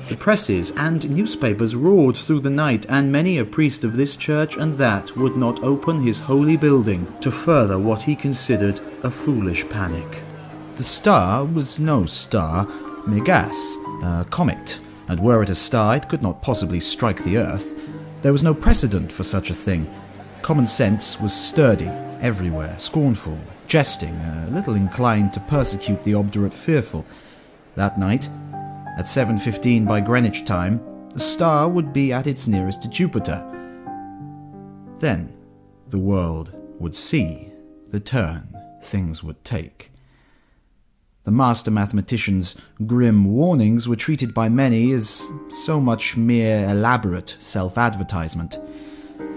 The 0.09 0.17
presses 0.17 0.71
and 0.71 1.09
newspapers 1.09 1.75
roared 1.75 2.17
through 2.17 2.41
the 2.41 2.49
night, 2.49 2.85
and 2.89 3.11
many 3.11 3.37
a 3.37 3.45
priest 3.45 3.83
of 3.83 3.95
this 3.95 4.15
church 4.15 4.57
and 4.57 4.77
that 4.77 5.15
would 5.15 5.37
not 5.37 5.63
open 5.63 6.03
his 6.03 6.19
holy 6.19 6.57
building 6.57 7.07
to 7.21 7.31
further 7.31 7.79
what 7.79 8.03
he 8.03 8.15
considered 8.15 8.79
a 9.03 9.09
foolish 9.09 9.67
panic. 9.69 10.21
The 10.75 10.83
star 10.83 11.45
was 11.45 11.79
no 11.79 12.05
star, 12.05 12.67
Megas, 13.07 13.77
a 14.03 14.05
uh, 14.05 14.23
comet, 14.25 14.79
and 15.07 15.19
were 15.19 15.43
it 15.43 15.49
a 15.49 15.55
star, 15.55 15.95
it 15.95 16.09
could 16.09 16.21
not 16.21 16.41
possibly 16.41 16.79
strike 16.79 17.23
the 17.23 17.37
earth. 17.37 17.75
There 18.21 18.31
was 18.31 18.43
no 18.43 18.53
precedent 18.53 19.11
for 19.11 19.23
such 19.23 19.49
a 19.49 19.55
thing. 19.55 19.87
Common 20.41 20.67
sense 20.67 21.19
was 21.19 21.33
sturdy, 21.33 21.91
everywhere, 22.21 22.77
scornful, 22.77 23.37
jesting, 23.67 24.15
a 24.15 24.47
little 24.51 24.75
inclined 24.75 25.33
to 25.33 25.39
persecute 25.41 26.03
the 26.03 26.13
obdurate 26.13 26.53
fearful. 26.53 27.05
That 27.75 27.99
night, 27.99 28.29
at 28.97 29.07
7:15 29.07 29.85
by 29.85 30.01
Greenwich 30.01 30.45
time, 30.45 30.81
the 31.11 31.19
star 31.19 31.69
would 31.69 31.93
be 31.93 32.11
at 32.11 32.27
its 32.27 32.47
nearest 32.47 32.81
to 32.81 32.89
Jupiter. 32.89 33.43
Then 34.99 35.33
the 35.89 35.99
world 35.99 36.53
would 36.79 36.95
see 36.95 37.51
the 37.89 37.99
turn 37.99 38.47
things 38.81 39.23
would 39.23 39.43
take. 39.43 39.92
The 41.25 41.31
master 41.31 41.71
mathematician's 41.71 42.55
grim 42.85 43.23
warnings 43.23 43.87
were 43.87 43.95
treated 43.95 44.33
by 44.33 44.49
many 44.49 44.91
as 44.91 45.29
so 45.47 45.79
much 45.79 46.17
mere 46.17 46.65
elaborate 46.69 47.37
self 47.39 47.77
advertisement. 47.77 48.59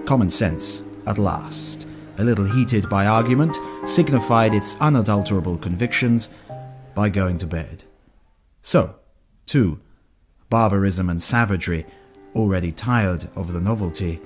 Common 0.05 0.29
sense, 0.29 0.83
at 1.07 1.17
last, 1.17 1.87
a 2.19 2.25
little 2.25 2.45
heated 2.45 2.89
by 2.89 3.07
argument, 3.07 3.57
signified 3.85 4.53
its 4.53 4.77
unadulterable 4.81 5.59
convictions 5.59 6.31
by 6.97 7.09
going 7.09 7.39
to 7.39 7.47
bed. 7.47 7.85
So, 8.63 8.97
too, 9.47 9.79
barbarism 10.51 11.09
and 11.09 11.23
savagery, 11.23 11.87
already 12.35 12.73
tired 12.73 13.29
of 13.37 13.53
the 13.53 13.61
novelty, 13.61 14.21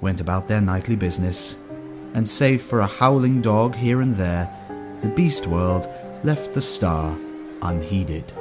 went 0.00 0.20
about 0.20 0.48
their 0.48 0.60
nightly 0.60 0.96
business, 0.96 1.56
and 2.14 2.28
save 2.28 2.62
for 2.62 2.80
a 2.80 2.86
howling 2.86 3.42
dog 3.42 3.76
here 3.76 4.00
and 4.00 4.16
there, 4.16 4.52
the 5.02 5.08
beast 5.08 5.46
world 5.46 5.86
left 6.24 6.52
the 6.52 6.60
star 6.60 7.16
unheeded. 7.62 8.32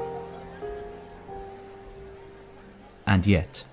And 3.08 3.26
yet, 3.26 3.64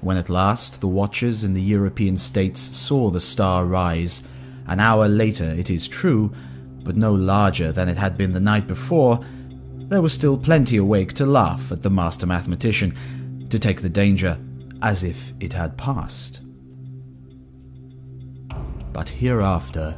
when 0.00 0.16
at 0.16 0.28
last 0.28 0.80
the 0.80 0.88
watchers 0.88 1.44
in 1.44 1.54
the 1.54 1.62
European 1.62 2.16
states 2.16 2.60
saw 2.60 3.10
the 3.10 3.20
star 3.20 3.64
rise, 3.64 4.26
an 4.66 4.80
hour 4.80 5.08
later 5.08 5.50
it 5.50 5.70
is 5.70 5.88
true, 5.88 6.34
but 6.84 6.96
no 6.96 7.12
larger 7.14 7.72
than 7.72 7.88
it 7.88 7.96
had 7.96 8.16
been 8.16 8.32
the 8.32 8.40
night 8.40 8.66
before, 8.66 9.24
there 9.88 10.02
was 10.02 10.12
still 10.12 10.36
plenty 10.36 10.76
awake 10.76 11.12
to 11.14 11.26
laugh 11.26 11.70
at 11.70 11.82
the 11.82 11.90
master 11.90 12.26
mathematician, 12.26 12.94
to 13.48 13.58
take 13.58 13.80
the 13.80 13.88
danger 13.88 14.38
as 14.82 15.04
if 15.04 15.32
it 15.40 15.52
had 15.52 15.76
passed. 15.78 16.40
But 18.92 19.08
hereafter, 19.08 19.96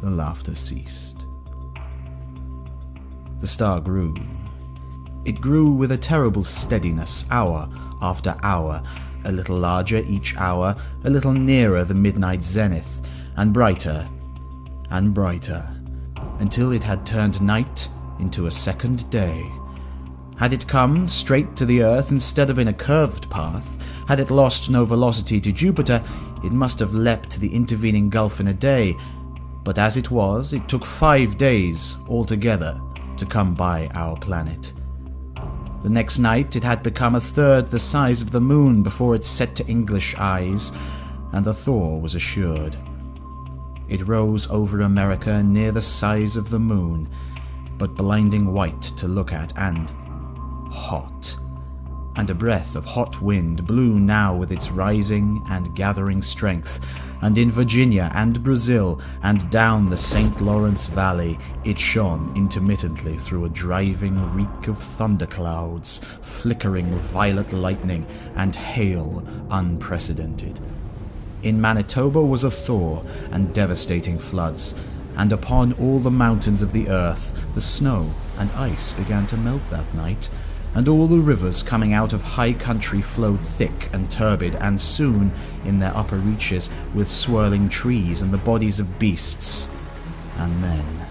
the 0.00 0.10
laughter 0.10 0.54
ceased. 0.54 1.11
The 3.42 3.48
star 3.48 3.80
grew. 3.80 4.14
It 5.24 5.40
grew 5.40 5.72
with 5.72 5.90
a 5.90 5.98
terrible 5.98 6.44
steadiness, 6.44 7.24
hour 7.28 7.68
after 8.00 8.36
hour, 8.44 8.80
a 9.24 9.32
little 9.32 9.56
larger 9.58 9.98
each 10.06 10.36
hour, 10.36 10.76
a 11.02 11.10
little 11.10 11.32
nearer 11.32 11.82
the 11.82 11.92
midnight 11.92 12.44
zenith, 12.44 13.02
and 13.36 13.52
brighter 13.52 14.08
and 14.90 15.12
brighter, 15.12 15.68
until 16.38 16.70
it 16.70 16.84
had 16.84 17.04
turned 17.04 17.42
night 17.42 17.88
into 18.20 18.46
a 18.46 18.52
second 18.52 19.10
day. 19.10 19.50
Had 20.36 20.52
it 20.52 20.68
come 20.68 21.08
straight 21.08 21.56
to 21.56 21.66
the 21.66 21.82
earth 21.82 22.12
instead 22.12 22.48
of 22.48 22.60
in 22.60 22.68
a 22.68 22.72
curved 22.72 23.28
path, 23.28 23.76
had 24.06 24.20
it 24.20 24.30
lost 24.30 24.70
no 24.70 24.84
velocity 24.84 25.40
to 25.40 25.50
Jupiter, 25.50 26.00
it 26.44 26.52
must 26.52 26.78
have 26.78 26.94
leapt 26.94 27.40
the 27.40 27.52
intervening 27.52 28.08
gulf 28.08 28.38
in 28.38 28.46
a 28.46 28.54
day. 28.54 28.96
But 29.64 29.80
as 29.80 29.96
it 29.96 30.12
was, 30.12 30.52
it 30.52 30.68
took 30.68 30.84
five 30.84 31.36
days 31.36 31.96
altogether 32.08 32.80
to 33.18 33.26
come 33.26 33.54
by 33.54 33.88
our 33.94 34.16
planet. 34.16 34.72
The 35.82 35.88
next 35.88 36.18
night 36.18 36.54
it 36.54 36.62
had 36.62 36.82
become 36.82 37.16
a 37.16 37.20
third 37.20 37.66
the 37.66 37.80
size 37.80 38.22
of 38.22 38.30
the 38.30 38.40
moon 38.40 38.82
before 38.82 39.16
it 39.16 39.24
set 39.24 39.56
to 39.56 39.66
English 39.66 40.14
eyes, 40.16 40.70
and 41.32 41.44
the 41.44 41.54
thaw 41.54 41.98
was 41.98 42.14
assured. 42.14 42.76
It 43.88 44.06
rose 44.06 44.48
over 44.48 44.82
America 44.82 45.42
near 45.42 45.72
the 45.72 45.82
size 45.82 46.36
of 46.36 46.50
the 46.50 46.60
moon, 46.60 47.10
but 47.78 47.96
blinding 47.96 48.52
white 48.52 48.82
to 48.82 49.08
look 49.08 49.32
at 49.32 49.52
and 49.56 49.90
hot. 50.70 51.36
And 52.14 52.30
a 52.30 52.34
breath 52.34 52.76
of 52.76 52.84
hot 52.84 53.20
wind 53.20 53.66
blew 53.66 53.98
now 53.98 54.36
with 54.36 54.52
its 54.52 54.70
rising 54.70 55.44
and 55.48 55.74
gathering 55.74 56.22
strength, 56.22 56.78
and 57.22 57.38
in 57.38 57.50
Virginia 57.50 58.10
and 58.14 58.42
Brazil 58.42 59.00
and 59.22 59.48
down 59.50 59.88
the 59.88 59.96
St. 59.96 60.40
Lawrence 60.40 60.86
Valley 60.86 61.38
it 61.64 61.78
shone 61.78 62.32
intermittently 62.36 63.16
through 63.16 63.44
a 63.44 63.50
driving 63.50 64.34
reek 64.34 64.68
of 64.68 64.76
thunderclouds, 64.76 66.00
flickering 66.20 66.90
violet 66.96 67.52
lightning, 67.52 68.04
and 68.34 68.54
hail 68.54 69.24
unprecedented. 69.50 70.58
In 71.42 71.60
Manitoba 71.60 72.22
was 72.22 72.44
a 72.44 72.50
thaw 72.50 73.02
and 73.30 73.54
devastating 73.54 74.18
floods, 74.18 74.74
and 75.16 75.32
upon 75.32 75.72
all 75.74 76.00
the 76.00 76.10
mountains 76.10 76.62
of 76.62 76.72
the 76.72 76.88
earth 76.88 77.32
the 77.54 77.60
snow 77.60 78.12
and 78.38 78.50
ice 78.52 78.92
began 78.92 79.26
to 79.28 79.36
melt 79.36 79.62
that 79.70 79.92
night, 79.94 80.28
and 80.74 80.88
all 80.88 81.06
the 81.06 81.20
rivers 81.20 81.62
coming 81.62 81.92
out 81.92 82.12
of 82.12 82.22
high 82.22 82.52
country 82.52 83.00
flowed 83.00 83.40
thick 83.40 83.90
and 83.92 84.10
turbid, 84.10 84.56
and 84.56 84.80
soon, 84.80 85.32
in 85.64 85.78
their 85.78 85.96
upper 85.96 86.16
reaches, 86.16 86.70
with 86.94 87.10
swirling 87.10 87.68
trees 87.68 88.22
and 88.22 88.32
the 88.32 88.38
bodies 88.38 88.78
of 88.78 88.98
beasts 88.98 89.68
and 90.38 90.60
men. 90.60 91.06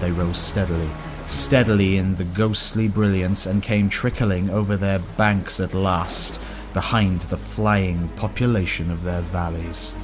They 0.00 0.10
rose 0.10 0.38
steadily, 0.38 0.90
steadily 1.26 1.96
in 1.96 2.16
the 2.16 2.24
ghostly 2.24 2.88
brilliance, 2.88 3.46
and 3.46 3.62
came 3.62 3.88
trickling 3.88 4.50
over 4.50 4.76
their 4.76 4.98
banks 5.16 5.60
at 5.60 5.74
last, 5.74 6.40
behind 6.72 7.22
the 7.22 7.36
flying 7.36 8.08
population 8.16 8.90
of 8.90 9.04
their 9.04 9.22
valleys 9.22 9.94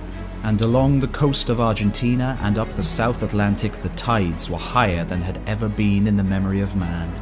and 0.43 0.61
along 0.63 1.01
the 1.01 1.09
coast 1.09 1.51
of 1.51 1.61
Argentina 1.61 2.39
and 2.41 2.59
up 2.59 2.71
the 2.71 2.83
South 2.83 3.23
Atlantic 3.23 3.73
the 3.73 3.89
tides 3.91 4.49
were 4.49 4.59
higher 4.59 5.05
than 5.05 5.21
had 5.21 5.41
ever 5.47 5.69
been 5.69 6.07
in 6.07 6.17
the 6.17 6.25
memory 6.25 6.61
of 6.61 6.75
man, 6.77 7.13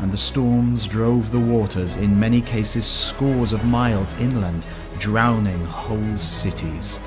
and 0.00 0.10
the 0.10 0.16
storms 0.16 0.86
drove 0.86 1.30
the 1.30 1.38
waters 1.38 1.96
in 1.96 2.18
many 2.18 2.40
cases 2.40 2.86
scores 2.86 3.52
of 3.52 3.64
miles 3.64 4.14
inland, 4.14 4.66
drowning 4.98 5.64
whole 5.66 6.18
cities. 6.18 6.98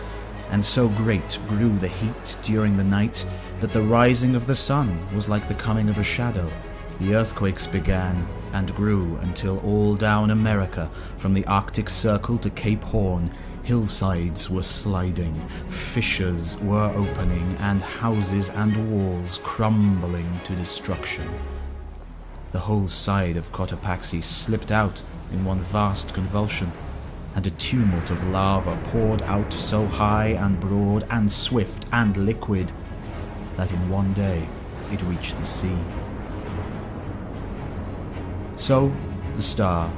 And 0.51 0.63
so 0.63 0.87
great 0.89 1.39
grew 1.47 1.75
the 1.79 1.87
heat 1.87 2.37
during 2.43 2.77
the 2.77 2.83
night 2.83 3.25
that 3.59 3.73
the 3.73 3.81
rising 3.81 4.35
of 4.35 4.45
the 4.45 4.55
sun 4.55 5.07
was 5.15 5.27
like 5.27 5.47
the 5.47 5.55
coming 5.55 5.89
of 5.89 5.97
a 5.97 6.03
shadow. 6.03 6.51
The 6.99 7.15
earthquakes 7.15 7.65
began 7.65 8.27
and 8.53 8.75
grew 8.75 9.17
until 9.17 9.59
all 9.59 9.95
down 9.95 10.29
America, 10.29 10.91
from 11.17 11.33
the 11.33 11.45
Arctic 11.47 11.89
Circle 11.89 12.37
to 12.37 12.49
Cape 12.51 12.83
Horn, 12.83 13.31
Hillsides 13.63 14.49
were 14.49 14.61
sliding, 14.61 15.33
fissures 15.69 16.57
were 16.57 16.91
opening, 16.95 17.55
and 17.61 17.81
houses 17.81 18.49
and 18.49 18.91
walls 18.91 19.39
crumbling 19.41 20.29
to 20.43 20.55
destruction. 20.55 21.27
The 22.53 22.59
whole 22.59 22.87
side 22.87 23.35
of 23.35 23.51
Cotopaxi 23.51 24.23
slipped 24.23 24.71
out 24.71 25.01
in 25.31 25.43
one 25.43 25.59
vast 25.59 26.13
convulsion, 26.13 26.71
and 27.33 27.47
a 27.47 27.49
tumult 27.49 28.11
of 28.11 28.27
lava 28.27 28.79
poured 28.91 29.23
out 29.23 29.51
so 29.51 29.87
high 29.87 30.27
and 30.27 30.59
broad 30.59 31.03
and 31.09 31.31
swift 31.31 31.87
and 31.91 32.15
liquid 32.15 32.71
that 33.57 33.71
in 33.71 33.89
one 33.89 34.13
day 34.13 34.47
it 34.91 35.01
reached 35.01 35.35
the 35.39 35.45
sea. 35.45 35.75
So 38.55 38.93
the 39.35 39.41
star, 39.41 39.91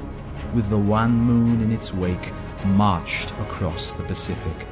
with 0.53 0.69
the 0.69 0.77
wan 0.77 1.11
moon 1.11 1.61
in 1.61 1.73
its 1.73 1.93
wake, 1.93 2.31
marched 2.63 3.31
across 3.31 3.91
the 3.91 4.03
Pacific, 4.03 4.65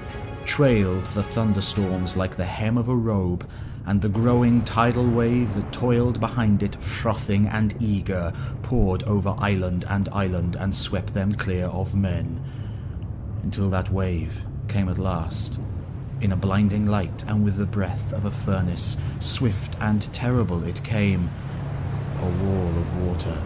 trailed 0.54 1.08
the 1.08 1.24
thunderstorms 1.24 2.16
like 2.16 2.38
the 2.38 2.46
hem 2.46 2.78
of 2.78 2.88
a 2.88 2.96
robe, 2.96 3.50
and 3.88 4.00
the 4.00 4.08
growing 4.08 4.64
tidal 4.64 5.10
wave 5.10 5.56
that 5.56 5.74
toiled 5.74 6.20
behind 6.20 6.62
it, 6.62 6.76
frothing 6.76 7.48
and 7.48 7.76
eager, 7.82 8.32
poured 8.62 9.02
over 9.06 9.34
island 9.40 9.84
and 9.90 10.08
island 10.10 10.56
and 10.56 10.76
swept 10.76 11.12
them 11.16 11.34
clear 11.34 11.66
of 11.66 11.96
men. 11.96 12.40
Until 13.42 13.68
that 13.72 13.92
wave 13.92 14.44
came 14.68 14.90
at 14.90 15.00
last, 15.00 15.58
in 16.22 16.32
a 16.32 16.38
blinding 16.38 16.86
light 16.86 17.24
and 17.26 17.44
with 17.44 17.58
the 17.58 17.66
breath 17.66 18.14
of 18.14 18.26
a 18.26 18.30
furnace, 18.30 18.96
swift 19.20 19.76
and 19.80 20.14
terrible 20.14 20.64
it 20.66 20.84
came, 20.84 21.32
a 22.22 22.30
wall 22.46 22.78
of 22.78 23.02
water, 23.02 23.42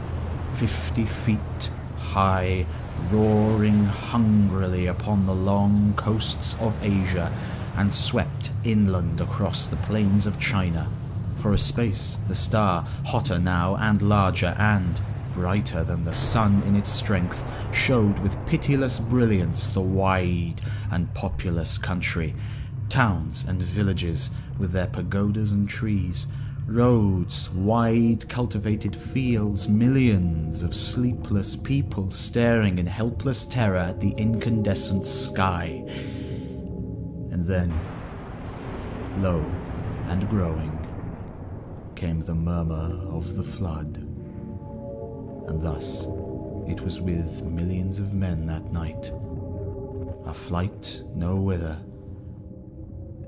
fifty 0.51 1.05
feet 1.05 1.69
high, 1.95 2.65
roaring 3.11 3.85
hungrily 3.85 4.87
upon 4.87 5.25
the 5.25 5.33
long 5.33 5.93
coasts 5.95 6.55
of 6.59 6.75
Asia, 6.83 7.31
and 7.75 7.93
swept 7.93 8.51
inland 8.63 9.21
across 9.21 9.67
the 9.67 9.75
plains 9.77 10.25
of 10.25 10.39
China. 10.39 10.89
For 11.35 11.53
a 11.53 11.57
space, 11.57 12.17
the 12.27 12.35
star, 12.35 12.87
hotter 13.05 13.39
now 13.39 13.75
and 13.75 14.01
larger 14.01 14.55
and 14.57 14.99
brighter 15.31 15.83
than 15.83 16.03
the 16.03 16.15
sun 16.15 16.63
in 16.63 16.75
its 16.75 16.89
strength, 16.89 17.45
showed 17.71 18.17
with 18.19 18.43
pitiless 18.47 18.97
brilliance 18.97 19.67
the 19.67 19.81
wide 19.81 20.61
and 20.91 21.13
populous 21.13 21.77
country, 21.77 22.33
towns 22.89 23.45
and 23.47 23.61
villages 23.61 24.31
with 24.57 24.71
their 24.71 24.87
pagodas 24.87 25.51
and 25.51 25.69
trees, 25.69 26.25
roads, 26.67 27.49
wide 27.51 28.27
cultivated 28.27 28.93
fields, 28.93 29.69
millions 29.69 30.61
of 30.63 30.75
sleepless 30.75 31.55
people 31.55 32.11
staring 32.11 32.77
in 32.77 32.85
helpless 32.85 33.45
terror 33.45 33.77
at 33.77 34.01
the 34.01 34.11
incandescent 34.17 35.05
sky. 35.05 35.81
And 37.31 37.45
then, 37.45 37.73
low 39.21 39.39
and 40.07 40.29
growing, 40.29 40.73
came 41.95 42.19
the 42.19 42.35
murmur 42.35 42.99
of 43.09 43.37
the 43.37 43.43
flood. 43.43 43.95
And 45.47 45.63
thus 45.63 46.05
it 46.67 46.81
was 46.81 46.99
with 46.99 47.43
millions 47.43 48.01
of 48.01 48.13
men 48.13 48.45
that 48.47 48.73
night. 48.73 49.13
A 50.25 50.33
flight 50.33 51.01
no 51.15 51.37
whither, 51.37 51.79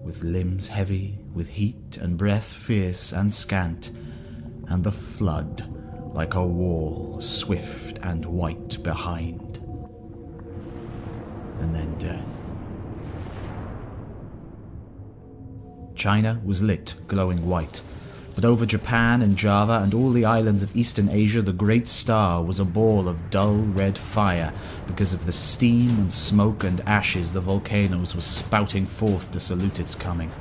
with 0.04 0.24
limbs 0.24 0.68
heavy 0.68 1.18
with 1.34 1.50
heat 1.50 1.98
and 2.02 2.18
breath 2.18 2.52
fierce 2.52 3.12
and 3.12 3.34
scant, 3.34 3.92
and 4.68 4.84
the 4.84 4.92
flood 4.92 5.64
like 6.14 6.34
a 6.36 6.46
wall 6.46 7.22
swift 7.22 8.00
and 8.04 8.26
white 8.26 8.82
behind. 8.84 9.58
And 11.60 11.76
then 11.76 11.98
death. 11.98 12.26
China 15.96 16.42
was 16.46 16.62
lit, 16.62 16.96
glowing 17.08 17.46
white. 17.46 17.82
But 18.40 18.48
over 18.48 18.66
Japan 18.66 19.22
and 19.22 19.36
Java 19.36 19.82
and 19.84 19.94
all 19.94 20.12
the 20.12 20.24
islands 20.24 20.64
of 20.64 20.74
Eastern 20.74 21.10
Asia, 21.10 21.42
the 21.42 21.52
great 21.52 21.90
star 21.90 22.42
was 22.42 22.58
a 22.58 22.64
ball 22.64 23.10
of 23.10 23.30
dull 23.30 23.58
red 23.58 23.98
fire 23.98 24.54
because 24.88 25.12
of 25.12 25.26
the 25.26 25.34
steam 25.34 25.90
and 25.90 26.10
smoke 26.10 26.64
and 26.64 26.80
ashes 26.88 27.34
the 27.34 27.42
volcanoes 27.42 28.16
were 28.16 28.22
spouting 28.22 28.86
forth 28.86 29.30
to 29.32 29.42
salute 29.42 29.78
its 29.78 29.94
coming. 29.94 30.32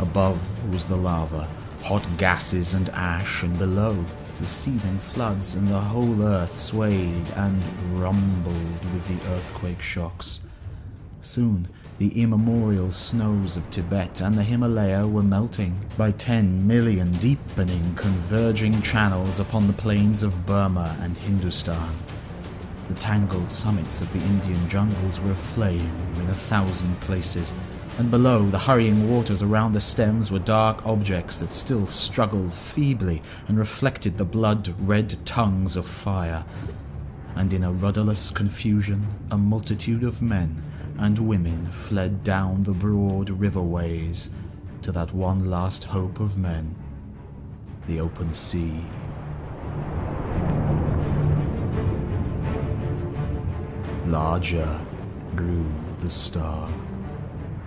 Above 0.00 0.40
was 0.74 0.86
the 0.86 0.96
lava, 0.96 1.48
hot 1.84 2.04
gases 2.18 2.74
and 2.74 2.88
ash, 2.88 3.44
and 3.44 3.56
below 3.56 4.04
the 4.40 4.48
seething 4.48 4.98
floods, 4.98 5.54
and 5.54 5.68
the 5.68 5.80
whole 5.80 6.20
earth 6.24 6.58
swayed 6.58 7.28
and 7.36 7.62
rumbled 7.92 8.84
with 8.92 9.06
the 9.06 9.28
earthquake 9.30 9.80
shocks. 9.80 10.40
Soon 11.20 11.68
the 11.98 12.20
immemorial 12.20 12.92
snows 12.92 13.56
of 13.56 13.70
Tibet 13.70 14.20
and 14.20 14.36
the 14.36 14.42
Himalaya 14.42 15.06
were 15.06 15.22
melting 15.22 15.80
by 15.96 16.10
10 16.12 16.66
million 16.66 17.10
deepening, 17.12 17.94
converging 17.94 18.82
channels 18.82 19.40
upon 19.40 19.66
the 19.66 19.72
plains 19.72 20.22
of 20.22 20.44
Burma 20.44 20.94
and 21.00 21.16
Hindustan. 21.16 21.96
The 22.88 22.94
tangled 22.94 23.50
summits 23.50 24.02
of 24.02 24.12
the 24.12 24.20
Indian 24.20 24.68
jungles 24.68 25.20
were 25.20 25.32
aflame 25.32 25.90
in 26.16 26.26
a 26.26 26.34
thousand 26.34 27.00
places, 27.00 27.54
and 27.98 28.10
below 28.10 28.44
the 28.44 28.58
hurrying 28.58 29.10
waters 29.10 29.42
around 29.42 29.72
the 29.72 29.80
stems 29.80 30.30
were 30.30 30.38
dark 30.38 30.84
objects 30.84 31.38
that 31.38 31.50
still 31.50 31.86
struggled 31.86 32.52
feebly 32.52 33.22
and 33.48 33.58
reflected 33.58 34.18
the 34.18 34.24
blood 34.24 34.74
red 34.80 35.16
tongues 35.24 35.76
of 35.76 35.86
fire. 35.86 36.44
And 37.34 37.54
in 37.54 37.64
a 37.64 37.72
rudderless 37.72 38.30
confusion, 38.30 39.06
a 39.30 39.38
multitude 39.38 40.02
of 40.02 40.20
men 40.20 40.62
and 40.98 41.18
women 41.18 41.66
fled 41.70 42.22
down 42.22 42.62
the 42.62 42.72
broad 42.72 43.28
riverways 43.28 44.30
to 44.82 44.92
that 44.92 45.12
one 45.12 45.50
last 45.50 45.84
hope 45.84 46.20
of 46.20 46.38
men, 46.38 46.74
the 47.86 48.00
open 48.00 48.32
sea. 48.32 48.82
Larger 54.06 54.80
grew 55.34 55.66
the 55.98 56.10
star, 56.10 56.68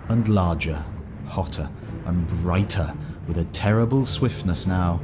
and 0.08 0.26
larger, 0.28 0.84
hotter, 1.26 1.70
and 2.06 2.26
brighter, 2.42 2.92
with 3.28 3.38
a 3.38 3.44
terrible 3.44 4.04
swiftness 4.06 4.66
now. 4.66 5.00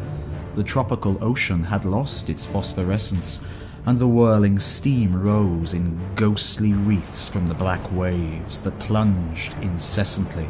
The 0.54 0.64
tropical 0.64 1.22
ocean 1.22 1.62
had 1.62 1.84
lost 1.84 2.30
its 2.30 2.46
phosphorescence, 2.46 3.40
and 3.86 4.00
the 4.00 4.08
whirling 4.08 4.58
steam 4.58 5.14
rose 5.14 5.72
in 5.72 5.98
ghostly 6.16 6.72
wreaths 6.72 7.28
from 7.28 7.46
the 7.46 7.54
black 7.54 7.92
waves 7.92 8.60
that 8.60 8.76
plunged 8.80 9.54
incessantly, 9.62 10.48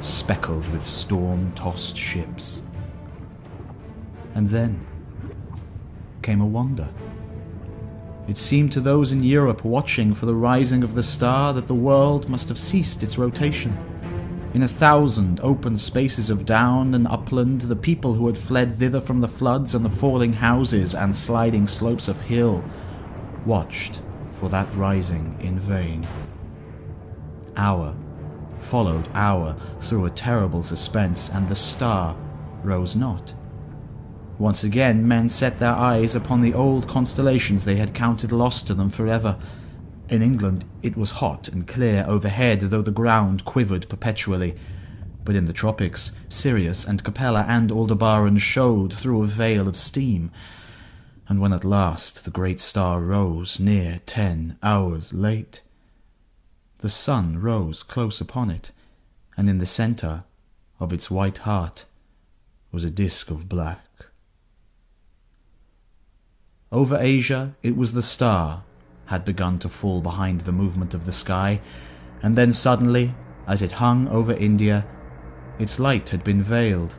speckled 0.00 0.66
with 0.68 0.84
storm 0.84 1.52
tossed 1.54 1.96
ships. 1.96 2.62
And 4.36 4.46
then 4.46 4.86
came 6.22 6.40
a 6.40 6.46
wonder. 6.46 6.88
It 8.28 8.36
seemed 8.36 8.70
to 8.72 8.80
those 8.80 9.10
in 9.10 9.22
Europe 9.22 9.64
watching 9.64 10.14
for 10.14 10.26
the 10.26 10.34
rising 10.34 10.84
of 10.84 10.94
the 10.94 11.02
star 11.02 11.52
that 11.54 11.66
the 11.66 11.74
world 11.74 12.28
must 12.28 12.48
have 12.48 12.58
ceased 12.58 13.02
its 13.02 13.18
rotation. 13.18 13.76
In 14.56 14.62
a 14.62 14.68
thousand 14.68 15.38
open 15.42 15.76
spaces 15.76 16.30
of 16.30 16.46
down 16.46 16.94
and 16.94 17.06
upland, 17.08 17.60
the 17.60 17.76
people 17.76 18.14
who 18.14 18.26
had 18.26 18.38
fled 18.38 18.76
thither 18.76 19.02
from 19.02 19.20
the 19.20 19.28
floods 19.28 19.74
and 19.74 19.84
the 19.84 19.90
falling 19.90 20.32
houses 20.32 20.94
and 20.94 21.14
sliding 21.14 21.66
slopes 21.66 22.08
of 22.08 22.22
hill 22.22 22.64
watched 23.44 24.00
for 24.32 24.48
that 24.48 24.66
rising 24.74 25.36
in 25.40 25.60
vain. 25.60 26.06
Hour 27.58 27.94
followed 28.58 29.06
hour 29.12 29.58
through 29.82 30.06
a 30.06 30.10
terrible 30.10 30.62
suspense, 30.62 31.28
and 31.28 31.46
the 31.50 31.54
star 31.54 32.16
rose 32.62 32.96
not. 32.96 33.34
Once 34.38 34.64
again, 34.64 35.06
men 35.06 35.28
set 35.28 35.58
their 35.58 35.74
eyes 35.74 36.16
upon 36.16 36.40
the 36.40 36.54
old 36.54 36.88
constellations 36.88 37.66
they 37.66 37.76
had 37.76 37.92
counted 37.92 38.32
lost 38.32 38.66
to 38.68 38.72
them 38.72 38.88
forever. 38.88 39.38
In 40.08 40.22
England, 40.22 40.64
it 40.82 40.96
was 40.96 41.10
hot 41.12 41.48
and 41.48 41.66
clear 41.66 42.04
overhead, 42.06 42.60
though 42.60 42.82
the 42.82 42.92
ground 42.92 43.44
quivered 43.44 43.88
perpetually. 43.88 44.54
But 45.24 45.34
in 45.34 45.46
the 45.46 45.52
tropics, 45.52 46.12
Sirius 46.28 46.84
and 46.84 47.02
Capella 47.02 47.44
and 47.48 47.72
Aldebaran 47.72 48.38
showed 48.38 48.92
through 48.92 49.24
a 49.24 49.26
veil 49.26 49.66
of 49.66 49.76
steam. 49.76 50.30
And 51.28 51.40
when 51.40 51.52
at 51.52 51.64
last 51.64 52.24
the 52.24 52.30
great 52.30 52.60
star 52.60 53.00
rose 53.00 53.58
near 53.58 54.00
ten 54.06 54.58
hours 54.62 55.12
late, 55.12 55.62
the 56.78 56.88
sun 56.88 57.40
rose 57.40 57.82
close 57.82 58.20
upon 58.20 58.48
it, 58.48 58.70
and 59.36 59.50
in 59.50 59.58
the 59.58 59.66
centre 59.66 60.22
of 60.78 60.92
its 60.92 61.10
white 61.10 61.38
heart 61.38 61.84
was 62.70 62.84
a 62.84 62.90
disk 62.90 63.28
of 63.28 63.48
black. 63.48 64.06
Over 66.70 66.96
Asia 66.96 67.56
it 67.64 67.76
was 67.76 67.92
the 67.92 68.02
star 68.02 68.62
had 69.06 69.24
begun 69.24 69.58
to 69.60 69.68
fall 69.68 70.00
behind 70.00 70.42
the 70.42 70.52
movement 70.52 70.94
of 70.94 71.06
the 71.06 71.12
sky, 71.12 71.60
and 72.22 72.36
then 72.36 72.52
suddenly, 72.52 73.14
as 73.46 73.62
it 73.62 73.72
hung 73.72 74.08
over 74.08 74.32
India, 74.32 74.84
its 75.58 75.78
light 75.78 76.10
had 76.10 76.22
been 76.22 76.42
veiled. 76.42 76.94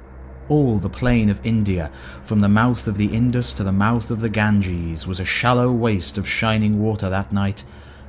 All 0.50 0.80
the 0.80 0.90
plain 0.90 1.30
of 1.30 1.46
India, 1.46 1.92
from 2.24 2.40
the 2.40 2.50
mouth 2.50 2.88
of 2.88 2.98
the 2.98 3.14
Indus 3.14 3.54
to 3.56 3.64
the 3.64 3.72
mouth 3.72 4.10
of 4.10 4.22
the 4.22 4.30
Ganges, 4.30 5.06
was 5.06 5.20
a 5.20 5.26
shallow 5.26 5.72
waste 5.72 6.18
of 6.18 6.28
shining 6.28 6.80
water 6.82 7.10
that 7.10 7.34
night, 7.34 7.64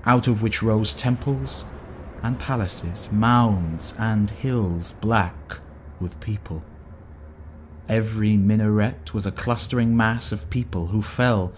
out 0.05 0.29
of 0.29 0.43
which 0.43 0.63
rose 0.63 0.95
temples 0.95 1.65
and 2.23 2.39
palaces, 2.39 3.11
mounds 3.11 3.95
and 3.99 4.31
hills 4.31 4.93
black 4.93 5.59
with 6.01 6.21
people. 6.21 6.63
Every 7.89 8.37
minaret 8.37 9.15
was 9.15 9.27
a 9.27 9.33
clustering 9.33 9.97
mass 9.97 10.31
of 10.31 10.51
people 10.51 10.89
who 10.89 11.03
fell 11.03 11.53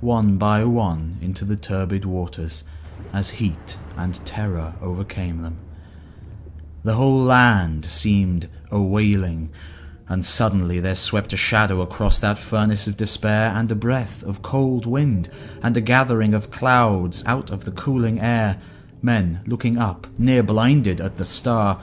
one 0.00 0.36
by 0.36 0.64
one 0.64 1.18
into 1.20 1.44
the 1.44 1.56
turbid 1.56 2.04
waters 2.04 2.64
as 3.12 3.30
heat 3.30 3.78
and 3.96 4.24
terror 4.26 4.74
overcame 4.80 5.38
them. 5.38 5.58
The 6.82 6.94
whole 6.94 7.18
land 7.18 7.84
seemed 7.86 8.48
a 8.70 8.80
wailing, 8.80 9.50
and 10.08 10.24
suddenly 10.24 10.78
there 10.78 10.94
swept 10.94 11.32
a 11.32 11.36
shadow 11.36 11.80
across 11.80 12.18
that 12.20 12.38
furnace 12.38 12.86
of 12.86 12.96
despair, 12.96 13.50
and 13.50 13.72
a 13.72 13.74
breath 13.74 14.22
of 14.22 14.42
cold 14.42 14.86
wind, 14.86 15.28
and 15.62 15.76
a 15.76 15.80
gathering 15.80 16.32
of 16.32 16.50
clouds 16.50 17.24
out 17.26 17.50
of 17.50 17.64
the 17.64 17.72
cooling 17.72 18.20
air. 18.20 18.60
Men, 19.02 19.42
looking 19.46 19.78
up, 19.78 20.06
near 20.16 20.42
blinded 20.42 21.00
at 21.00 21.16
the 21.16 21.24
star, 21.24 21.80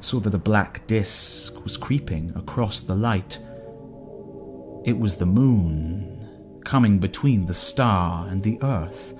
saw 0.00 0.20
that 0.20 0.34
a 0.34 0.38
black 0.38 0.86
disk 0.86 1.62
was 1.62 1.76
creeping 1.76 2.32
across 2.36 2.80
the 2.80 2.94
light. 2.94 3.38
It 4.84 4.98
was 4.98 5.16
the 5.16 5.26
moon, 5.26 6.21
coming 6.64 6.98
between 6.98 7.46
the 7.46 7.54
star 7.54 8.26
and 8.28 8.42
the 8.42 8.58
earth. 8.62 9.14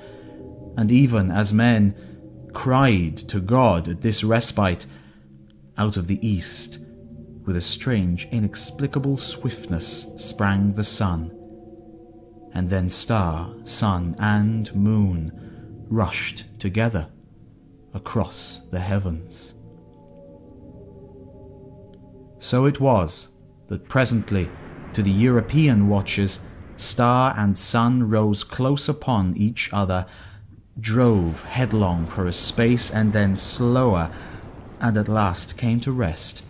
And 0.76 0.90
even 0.90 1.31
as 1.31 1.52
men 1.52 1.94
cried 2.52 3.16
to 3.16 3.40
God 3.40 3.88
at 3.88 4.00
this 4.00 4.24
respite, 4.24 4.87
out 5.78 5.96
of 5.96 6.07
the 6.07 6.26
east, 6.26 6.78
with 7.44 7.57
a 7.57 7.61
strange, 7.61 8.28
inexplicable 8.31 9.18
swiftness, 9.18 10.07
sprang 10.16 10.72
the 10.72 10.85
sun. 10.85 11.37
And 12.55 12.68
then 12.68 12.88
star, 12.88 13.55
sun, 13.64 14.14
and 14.18 14.72
moon 14.74 15.33
rushed 15.88 16.44
together 16.59 17.09
across 17.94 18.61
the 18.70 18.81
heavens. 18.81 19.55
So 22.38 22.66
it 22.66 22.81
was 22.81 23.28
that 23.68 23.88
presently, 23.88 24.50
to 24.92 25.02
the 25.02 25.11
European 25.11 25.88
watchers, 25.88 26.40
star 26.83 27.35
and 27.38 27.59
sun 27.59 28.11
rose 28.11 28.45
close 28.45 28.88
upon 28.88 29.35
each 29.37 29.71
other, 29.73 30.05
drove 30.79 31.45
headlong 31.45 32.07
for 32.07 32.27
a 32.27 32.33
space, 32.33 32.90
and 32.90 33.12
then 33.12 33.37
slower, 33.37 34.11
and 34.81 34.97
at 34.97 35.09
last 35.09 35.57
came 35.57 35.81
to 35.81 35.92
rest. 35.92 36.42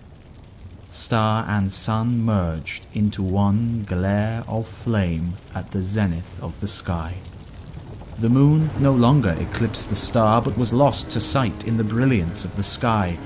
Star 0.91 1.45
and 1.49 1.71
sun 1.71 2.19
merged 2.23 2.87
into 2.93 3.23
one 3.23 3.85
glare 3.87 4.43
of 4.49 4.67
flame 4.67 5.35
at 5.55 5.71
the 5.71 5.83
zenith 5.83 6.43
of 6.43 6.61
the 6.61 6.67
sky. 6.67 7.15
The 8.19 8.29
moon 8.29 8.71
no 8.79 8.93
longer 8.93 9.37
eclipsed 9.39 9.89
the 9.89 9.95
star, 9.95 10.43
but 10.43 10.59
was 10.59 10.73
lost 10.73 11.11
to 11.13 11.21
sight 11.21 11.67
in 11.67 11.77
the 11.77 11.85
brilliance 11.85 12.45
of 12.45 12.57
the 12.57 12.63
sky 12.63 13.19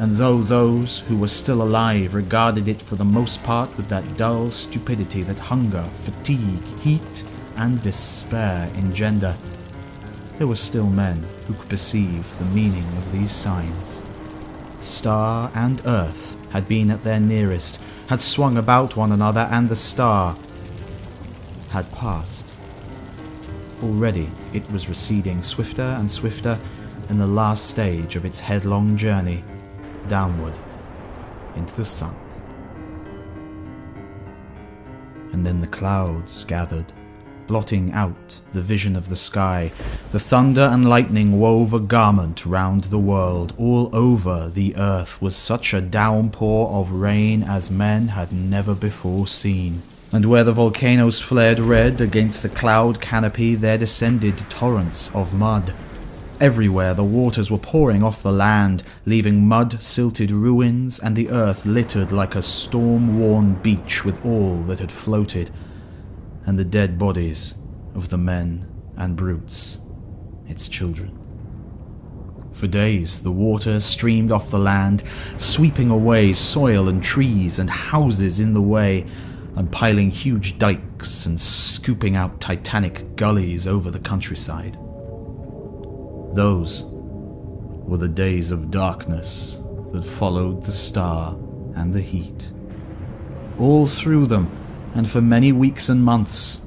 and 0.00 0.16
though 0.16 0.38
those 0.38 1.00
who 1.00 1.16
were 1.18 1.28
still 1.28 1.60
alive 1.60 2.14
regarded 2.14 2.68
it 2.68 2.80
for 2.80 2.96
the 2.96 3.04
most 3.04 3.42
part 3.42 3.68
with 3.76 3.86
that 3.88 4.16
dull 4.16 4.50
stupidity 4.50 5.22
that 5.22 5.38
hunger, 5.38 5.82
fatigue, 5.92 6.64
heat, 6.78 7.22
and 7.56 7.82
despair 7.82 8.72
engender, 8.76 9.36
there 10.38 10.46
were 10.46 10.56
still 10.56 10.86
men 10.86 11.22
who 11.46 11.52
could 11.52 11.68
perceive 11.68 12.26
the 12.38 12.46
meaning 12.46 12.86
of 12.96 13.12
these 13.12 13.30
signs. 13.30 14.02
Star 14.80 15.52
and 15.54 15.82
earth 15.84 16.34
had 16.48 16.66
been 16.66 16.90
at 16.90 17.04
their 17.04 17.20
nearest, 17.20 17.78
had 18.06 18.22
swung 18.22 18.56
about 18.56 18.96
one 18.96 19.12
another, 19.12 19.46
and 19.50 19.68
the 19.68 19.76
star 19.76 20.34
had 21.68 21.92
passed. 21.92 22.46
Already 23.82 24.30
it 24.54 24.68
was 24.72 24.88
receding 24.88 25.42
swifter 25.42 25.94
and 25.98 26.10
swifter 26.10 26.58
in 27.10 27.18
the 27.18 27.26
last 27.26 27.68
stage 27.68 28.16
of 28.16 28.24
its 28.24 28.40
headlong 28.40 28.96
journey 28.96 29.44
downward 30.10 30.58
into 31.54 31.74
the 31.74 31.84
sun. 31.84 32.14
And 35.32 35.46
then 35.46 35.60
the 35.60 35.68
clouds 35.68 36.44
gathered 36.44 36.92
blotting 37.46 37.92
out 37.92 38.40
the 38.52 38.62
vision 38.62 38.94
of 38.94 39.08
the 39.08 39.16
sky. 39.16 39.72
The 40.12 40.20
thunder 40.20 40.62
and 40.62 40.88
lightning 40.88 41.40
wove 41.40 41.72
a 41.72 41.80
garment 41.80 42.44
round 42.46 42.84
the 42.84 42.98
world. 42.98 43.54
All 43.56 43.90
over 43.94 44.48
the 44.48 44.76
earth 44.76 45.20
was 45.22 45.36
such 45.36 45.74
a 45.74 45.80
downpour 45.80 46.68
of 46.70 46.92
rain 46.92 47.42
as 47.42 47.70
men 47.70 48.08
had 48.08 48.32
never 48.32 48.74
before 48.74 49.26
seen. 49.26 49.82
And 50.12 50.26
where 50.26 50.44
the 50.44 50.52
volcanoes 50.52 51.20
flared 51.20 51.60
red 51.60 52.00
against 52.00 52.42
the 52.42 52.48
cloud 52.48 53.00
canopy, 53.00 53.54
there 53.54 53.78
descended 53.78 54.38
torrents 54.50 55.14
of 55.14 55.32
mud. 55.32 55.72
Everywhere 56.40 56.94
the 56.94 57.04
waters 57.04 57.50
were 57.50 57.58
pouring 57.58 58.02
off 58.02 58.22
the 58.22 58.32
land, 58.32 58.82
leaving 59.04 59.46
mud 59.46 59.82
silted 59.82 60.30
ruins 60.30 60.98
and 60.98 61.14
the 61.14 61.28
earth 61.28 61.66
littered 61.66 62.12
like 62.12 62.34
a 62.34 62.40
storm 62.40 63.20
worn 63.20 63.56
beach 63.56 64.06
with 64.06 64.24
all 64.24 64.56
that 64.62 64.78
had 64.78 64.90
floated 64.90 65.50
and 66.46 66.58
the 66.58 66.64
dead 66.64 66.98
bodies 66.98 67.56
of 67.94 68.08
the 68.08 68.16
men 68.16 68.66
and 68.96 69.16
brutes, 69.16 69.80
its 70.48 70.66
children. 70.66 71.18
For 72.52 72.66
days 72.66 73.20
the 73.20 73.30
water 73.30 73.78
streamed 73.78 74.32
off 74.32 74.50
the 74.50 74.58
land, 74.58 75.02
sweeping 75.36 75.90
away 75.90 76.32
soil 76.32 76.88
and 76.88 77.02
trees 77.02 77.58
and 77.58 77.68
houses 77.68 78.40
in 78.40 78.54
the 78.54 78.62
way, 78.62 79.06
and 79.56 79.70
piling 79.70 80.10
huge 80.10 80.58
dikes 80.58 81.26
and 81.26 81.38
scooping 81.38 82.16
out 82.16 82.40
titanic 82.40 83.14
gullies 83.16 83.66
over 83.66 83.90
the 83.90 83.98
countryside. 83.98 84.78
Those 86.32 86.84
were 86.86 87.96
the 87.96 88.08
days 88.08 88.52
of 88.52 88.70
darkness 88.70 89.58
that 89.92 90.04
followed 90.04 90.62
the 90.62 90.72
star 90.72 91.36
and 91.74 91.92
the 91.92 92.00
heat. 92.00 92.52
All 93.58 93.86
through 93.86 94.26
them, 94.26 94.50
and 94.94 95.08
for 95.08 95.20
many 95.20 95.50
weeks 95.50 95.88
and 95.88 96.04
months, 96.04 96.62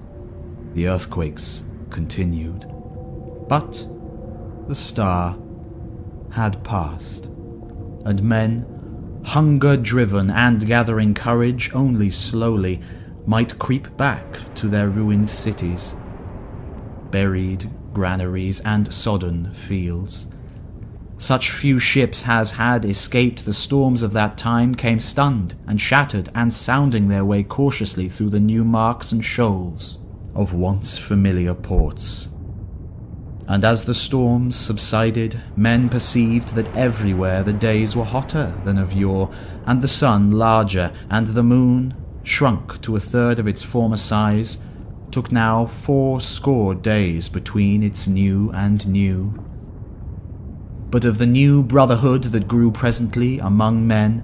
the 0.73 0.89
earthquakes 0.89 1.63
continued. 1.89 2.65
But 3.47 3.87
the 4.67 4.75
star 4.75 5.37
had 6.31 6.63
passed, 6.63 7.25
and 8.05 8.21
men, 8.21 8.65
hunger 9.23 9.77
driven 9.77 10.29
and 10.29 10.65
gathering 10.65 11.13
courage 11.13 11.71
only 11.73 12.11
slowly, 12.11 12.81
might 13.25 13.59
creep 13.59 13.95
back 13.95 14.25
to 14.55 14.67
their 14.67 14.89
ruined 14.89 15.29
cities, 15.29 15.95
buried 17.11 17.69
granaries, 17.93 18.59
and 18.61 18.93
sodden 18.93 19.53
fields. 19.53 20.27
Such 21.17 21.51
few 21.51 21.79
ships 21.79 22.27
as 22.27 22.51
had 22.51 22.83
escaped 22.83 23.45
the 23.45 23.53
storms 23.53 24.03
of 24.03 24.11
that 24.13 24.37
time 24.37 24.75
came 24.75 24.99
stunned 24.99 25.55
and 25.65 25.79
shattered 25.79 26.29
and 26.35 26.53
sounding 26.53 27.07
their 27.07 27.23
way 27.23 27.43
cautiously 27.43 28.09
through 28.09 28.31
the 28.31 28.39
new 28.39 28.65
marks 28.65 29.11
and 29.11 29.23
shoals 29.23 29.99
of 30.35 30.53
once 30.53 30.97
familiar 30.97 31.53
ports. 31.53 32.29
And 33.47 33.63
as 33.63 33.83
the 33.83 33.93
storms 33.93 34.55
subsided, 34.55 35.39
men 35.55 35.89
perceived 35.89 36.55
that 36.55 36.75
everywhere 36.75 37.43
the 37.43 37.53
days 37.53 37.95
were 37.95 38.05
hotter 38.05 38.53
than 38.63 38.77
of 38.77 38.93
yore, 38.93 39.31
and 39.65 39.81
the 39.81 39.87
sun 39.87 40.31
larger, 40.31 40.91
and 41.09 41.27
the 41.27 41.43
moon, 41.43 41.93
shrunk 42.23 42.81
to 42.81 42.95
a 42.95 42.99
third 42.99 43.39
of 43.39 43.47
its 43.47 43.61
former 43.61 43.97
size, 43.97 44.57
took 45.13 45.31
now 45.31 45.65
four 45.65 46.19
score 46.19 46.75
days 46.75 47.29
between 47.29 47.81
its 47.83 48.07
new 48.07 48.51
and 48.51 48.85
new 48.87 49.33
but 50.93 51.05
of 51.05 51.17
the 51.17 51.25
new 51.25 51.63
brotherhood 51.63 52.21
that 52.25 52.47
grew 52.47 52.69
presently 52.69 53.39
among 53.39 53.87
men, 53.87 54.23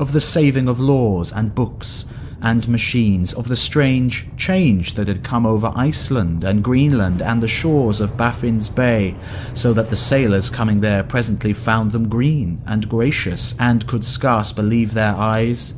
of 0.00 0.10
the 0.10 0.20
saving 0.20 0.66
of 0.66 0.80
laws 0.80 1.30
and 1.30 1.54
books 1.54 2.06
and 2.42 2.66
machines, 2.66 3.32
of 3.32 3.46
the 3.46 3.54
strange 3.54 4.26
change 4.36 4.94
that 4.94 5.06
had 5.06 5.22
come 5.22 5.46
over 5.46 5.70
Iceland 5.76 6.42
and 6.42 6.64
Greenland 6.64 7.22
and 7.22 7.40
the 7.40 7.46
shores 7.46 8.00
of 8.00 8.16
Baffin's 8.16 8.68
Bay, 8.68 9.14
so 9.54 9.72
that 9.74 9.90
the 9.90 9.96
sailors 9.96 10.50
coming 10.50 10.80
there 10.80 11.04
presently 11.04 11.52
found 11.52 11.92
them 11.92 12.08
green 12.08 12.60
and 12.66 12.88
gracious 12.88 13.54
and 13.60 13.86
could 13.86 14.04
scarce 14.04 14.50
believe 14.50 14.94
their 14.94 15.14
eyes. 15.14 15.74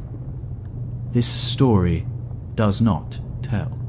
This 1.11 1.29
story 1.29 2.07
does 2.55 2.81
not 2.81 3.21
tell. 3.43 3.80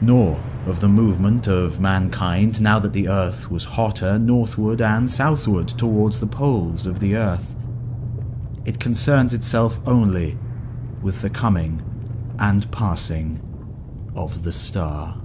Nor 0.00 0.40
of 0.66 0.80
the 0.80 0.88
movement 0.88 1.48
of 1.48 1.80
mankind 1.80 2.60
now 2.60 2.78
that 2.78 2.92
the 2.92 3.08
earth 3.08 3.50
was 3.50 3.64
hotter 3.64 4.18
northward 4.18 4.80
and 4.80 5.10
southward 5.10 5.68
towards 5.68 6.20
the 6.20 6.26
poles 6.26 6.86
of 6.86 7.00
the 7.00 7.16
earth. 7.16 7.56
It 8.64 8.78
concerns 8.78 9.34
itself 9.34 9.80
only 9.86 10.38
with 11.02 11.22
the 11.22 11.30
coming 11.30 11.82
and 12.38 12.70
passing 12.70 13.40
of 14.14 14.42
the 14.42 14.52
star. 14.52 15.20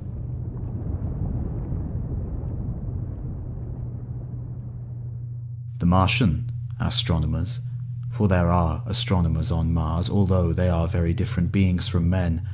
The 5.80 5.86
Martian 5.86 6.52
astronomers, 6.80 7.60
for 8.10 8.28
there 8.28 8.50
are 8.50 8.84
astronomers 8.86 9.52
on 9.52 9.74
Mars, 9.74 10.10
although 10.10 10.54
they 10.54 10.70
are 10.70 10.88
very 10.88 11.14
different 11.14 11.52
beings 11.52 11.88
from 11.88 12.10
men, 12.10 12.48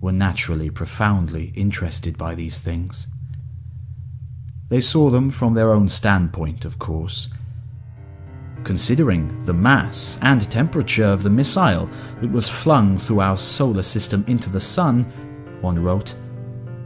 were 0.00 0.12
naturally 0.12 0.70
profoundly 0.70 1.52
interested 1.54 2.16
by 2.16 2.34
these 2.34 2.58
things. 2.58 3.06
They 4.68 4.80
saw 4.80 5.10
them 5.10 5.30
from 5.30 5.54
their 5.54 5.72
own 5.72 5.88
standpoint, 5.88 6.64
of 6.64 6.78
course. 6.78 7.28
Considering 8.64 9.44
the 9.44 9.54
mass 9.54 10.18
and 10.22 10.48
temperature 10.50 11.04
of 11.04 11.22
the 11.22 11.30
missile 11.30 11.88
that 12.20 12.30
was 12.30 12.48
flung 12.48 12.98
through 12.98 13.20
our 13.20 13.36
solar 13.36 13.82
system 13.82 14.24
into 14.28 14.48
the 14.48 14.60
Sun, 14.60 15.04
one 15.60 15.82
wrote, 15.82 16.14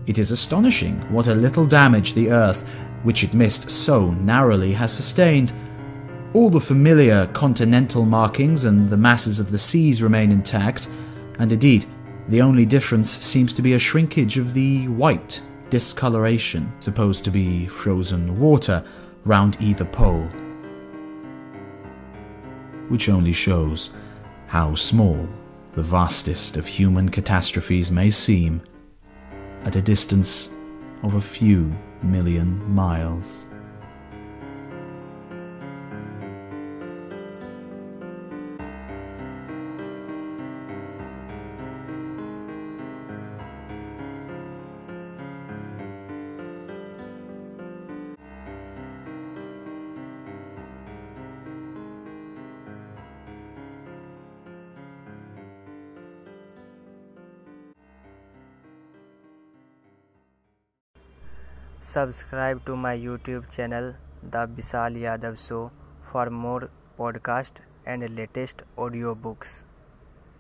it 0.06 0.18
is 0.18 0.30
astonishing 0.30 1.00
what 1.12 1.28
a 1.28 1.34
little 1.34 1.66
damage 1.66 2.14
the 2.14 2.30
Earth, 2.30 2.62
which 3.04 3.24
it 3.24 3.34
missed 3.34 3.70
so 3.70 4.10
narrowly, 4.12 4.72
has 4.72 4.92
sustained. 4.92 5.52
All 6.32 6.50
the 6.50 6.60
familiar 6.60 7.26
continental 7.28 8.04
markings 8.04 8.64
and 8.64 8.88
the 8.88 8.96
masses 8.96 9.40
of 9.40 9.50
the 9.50 9.58
seas 9.58 10.02
remain 10.02 10.32
intact, 10.32 10.88
and 11.38 11.52
indeed 11.52 11.86
the 12.28 12.40
only 12.40 12.64
difference 12.64 13.10
seems 13.10 13.52
to 13.54 13.62
be 13.62 13.74
a 13.74 13.78
shrinkage 13.78 14.38
of 14.38 14.54
the 14.54 14.88
white 14.88 15.42
discoloration, 15.70 16.72
supposed 16.78 17.24
to 17.24 17.30
be 17.30 17.66
frozen 17.66 18.38
water, 18.38 18.84
round 19.24 19.56
either 19.60 19.84
pole. 19.84 20.28
Which 22.88 23.08
only 23.08 23.32
shows 23.32 23.90
how 24.46 24.74
small 24.74 25.28
the 25.72 25.82
vastest 25.82 26.56
of 26.56 26.66
human 26.66 27.08
catastrophes 27.08 27.90
may 27.90 28.10
seem 28.10 28.62
at 29.64 29.76
a 29.76 29.82
distance 29.82 30.50
of 31.02 31.14
a 31.14 31.20
few 31.20 31.74
million 32.02 32.62
miles. 32.72 33.46
Subscribe 61.86 62.64
to 62.64 62.76
my 62.78 62.96
YouTube 62.96 63.50
channel 63.54 63.96
The 64.22 64.46
Vishal 64.48 64.94
Yadav 65.00 65.36
Show 65.46 65.70
for 66.10 66.30
more 66.30 66.70
podcast 66.98 67.60
and 67.84 68.08
latest 68.16 68.62
audiobooks. 68.78 69.66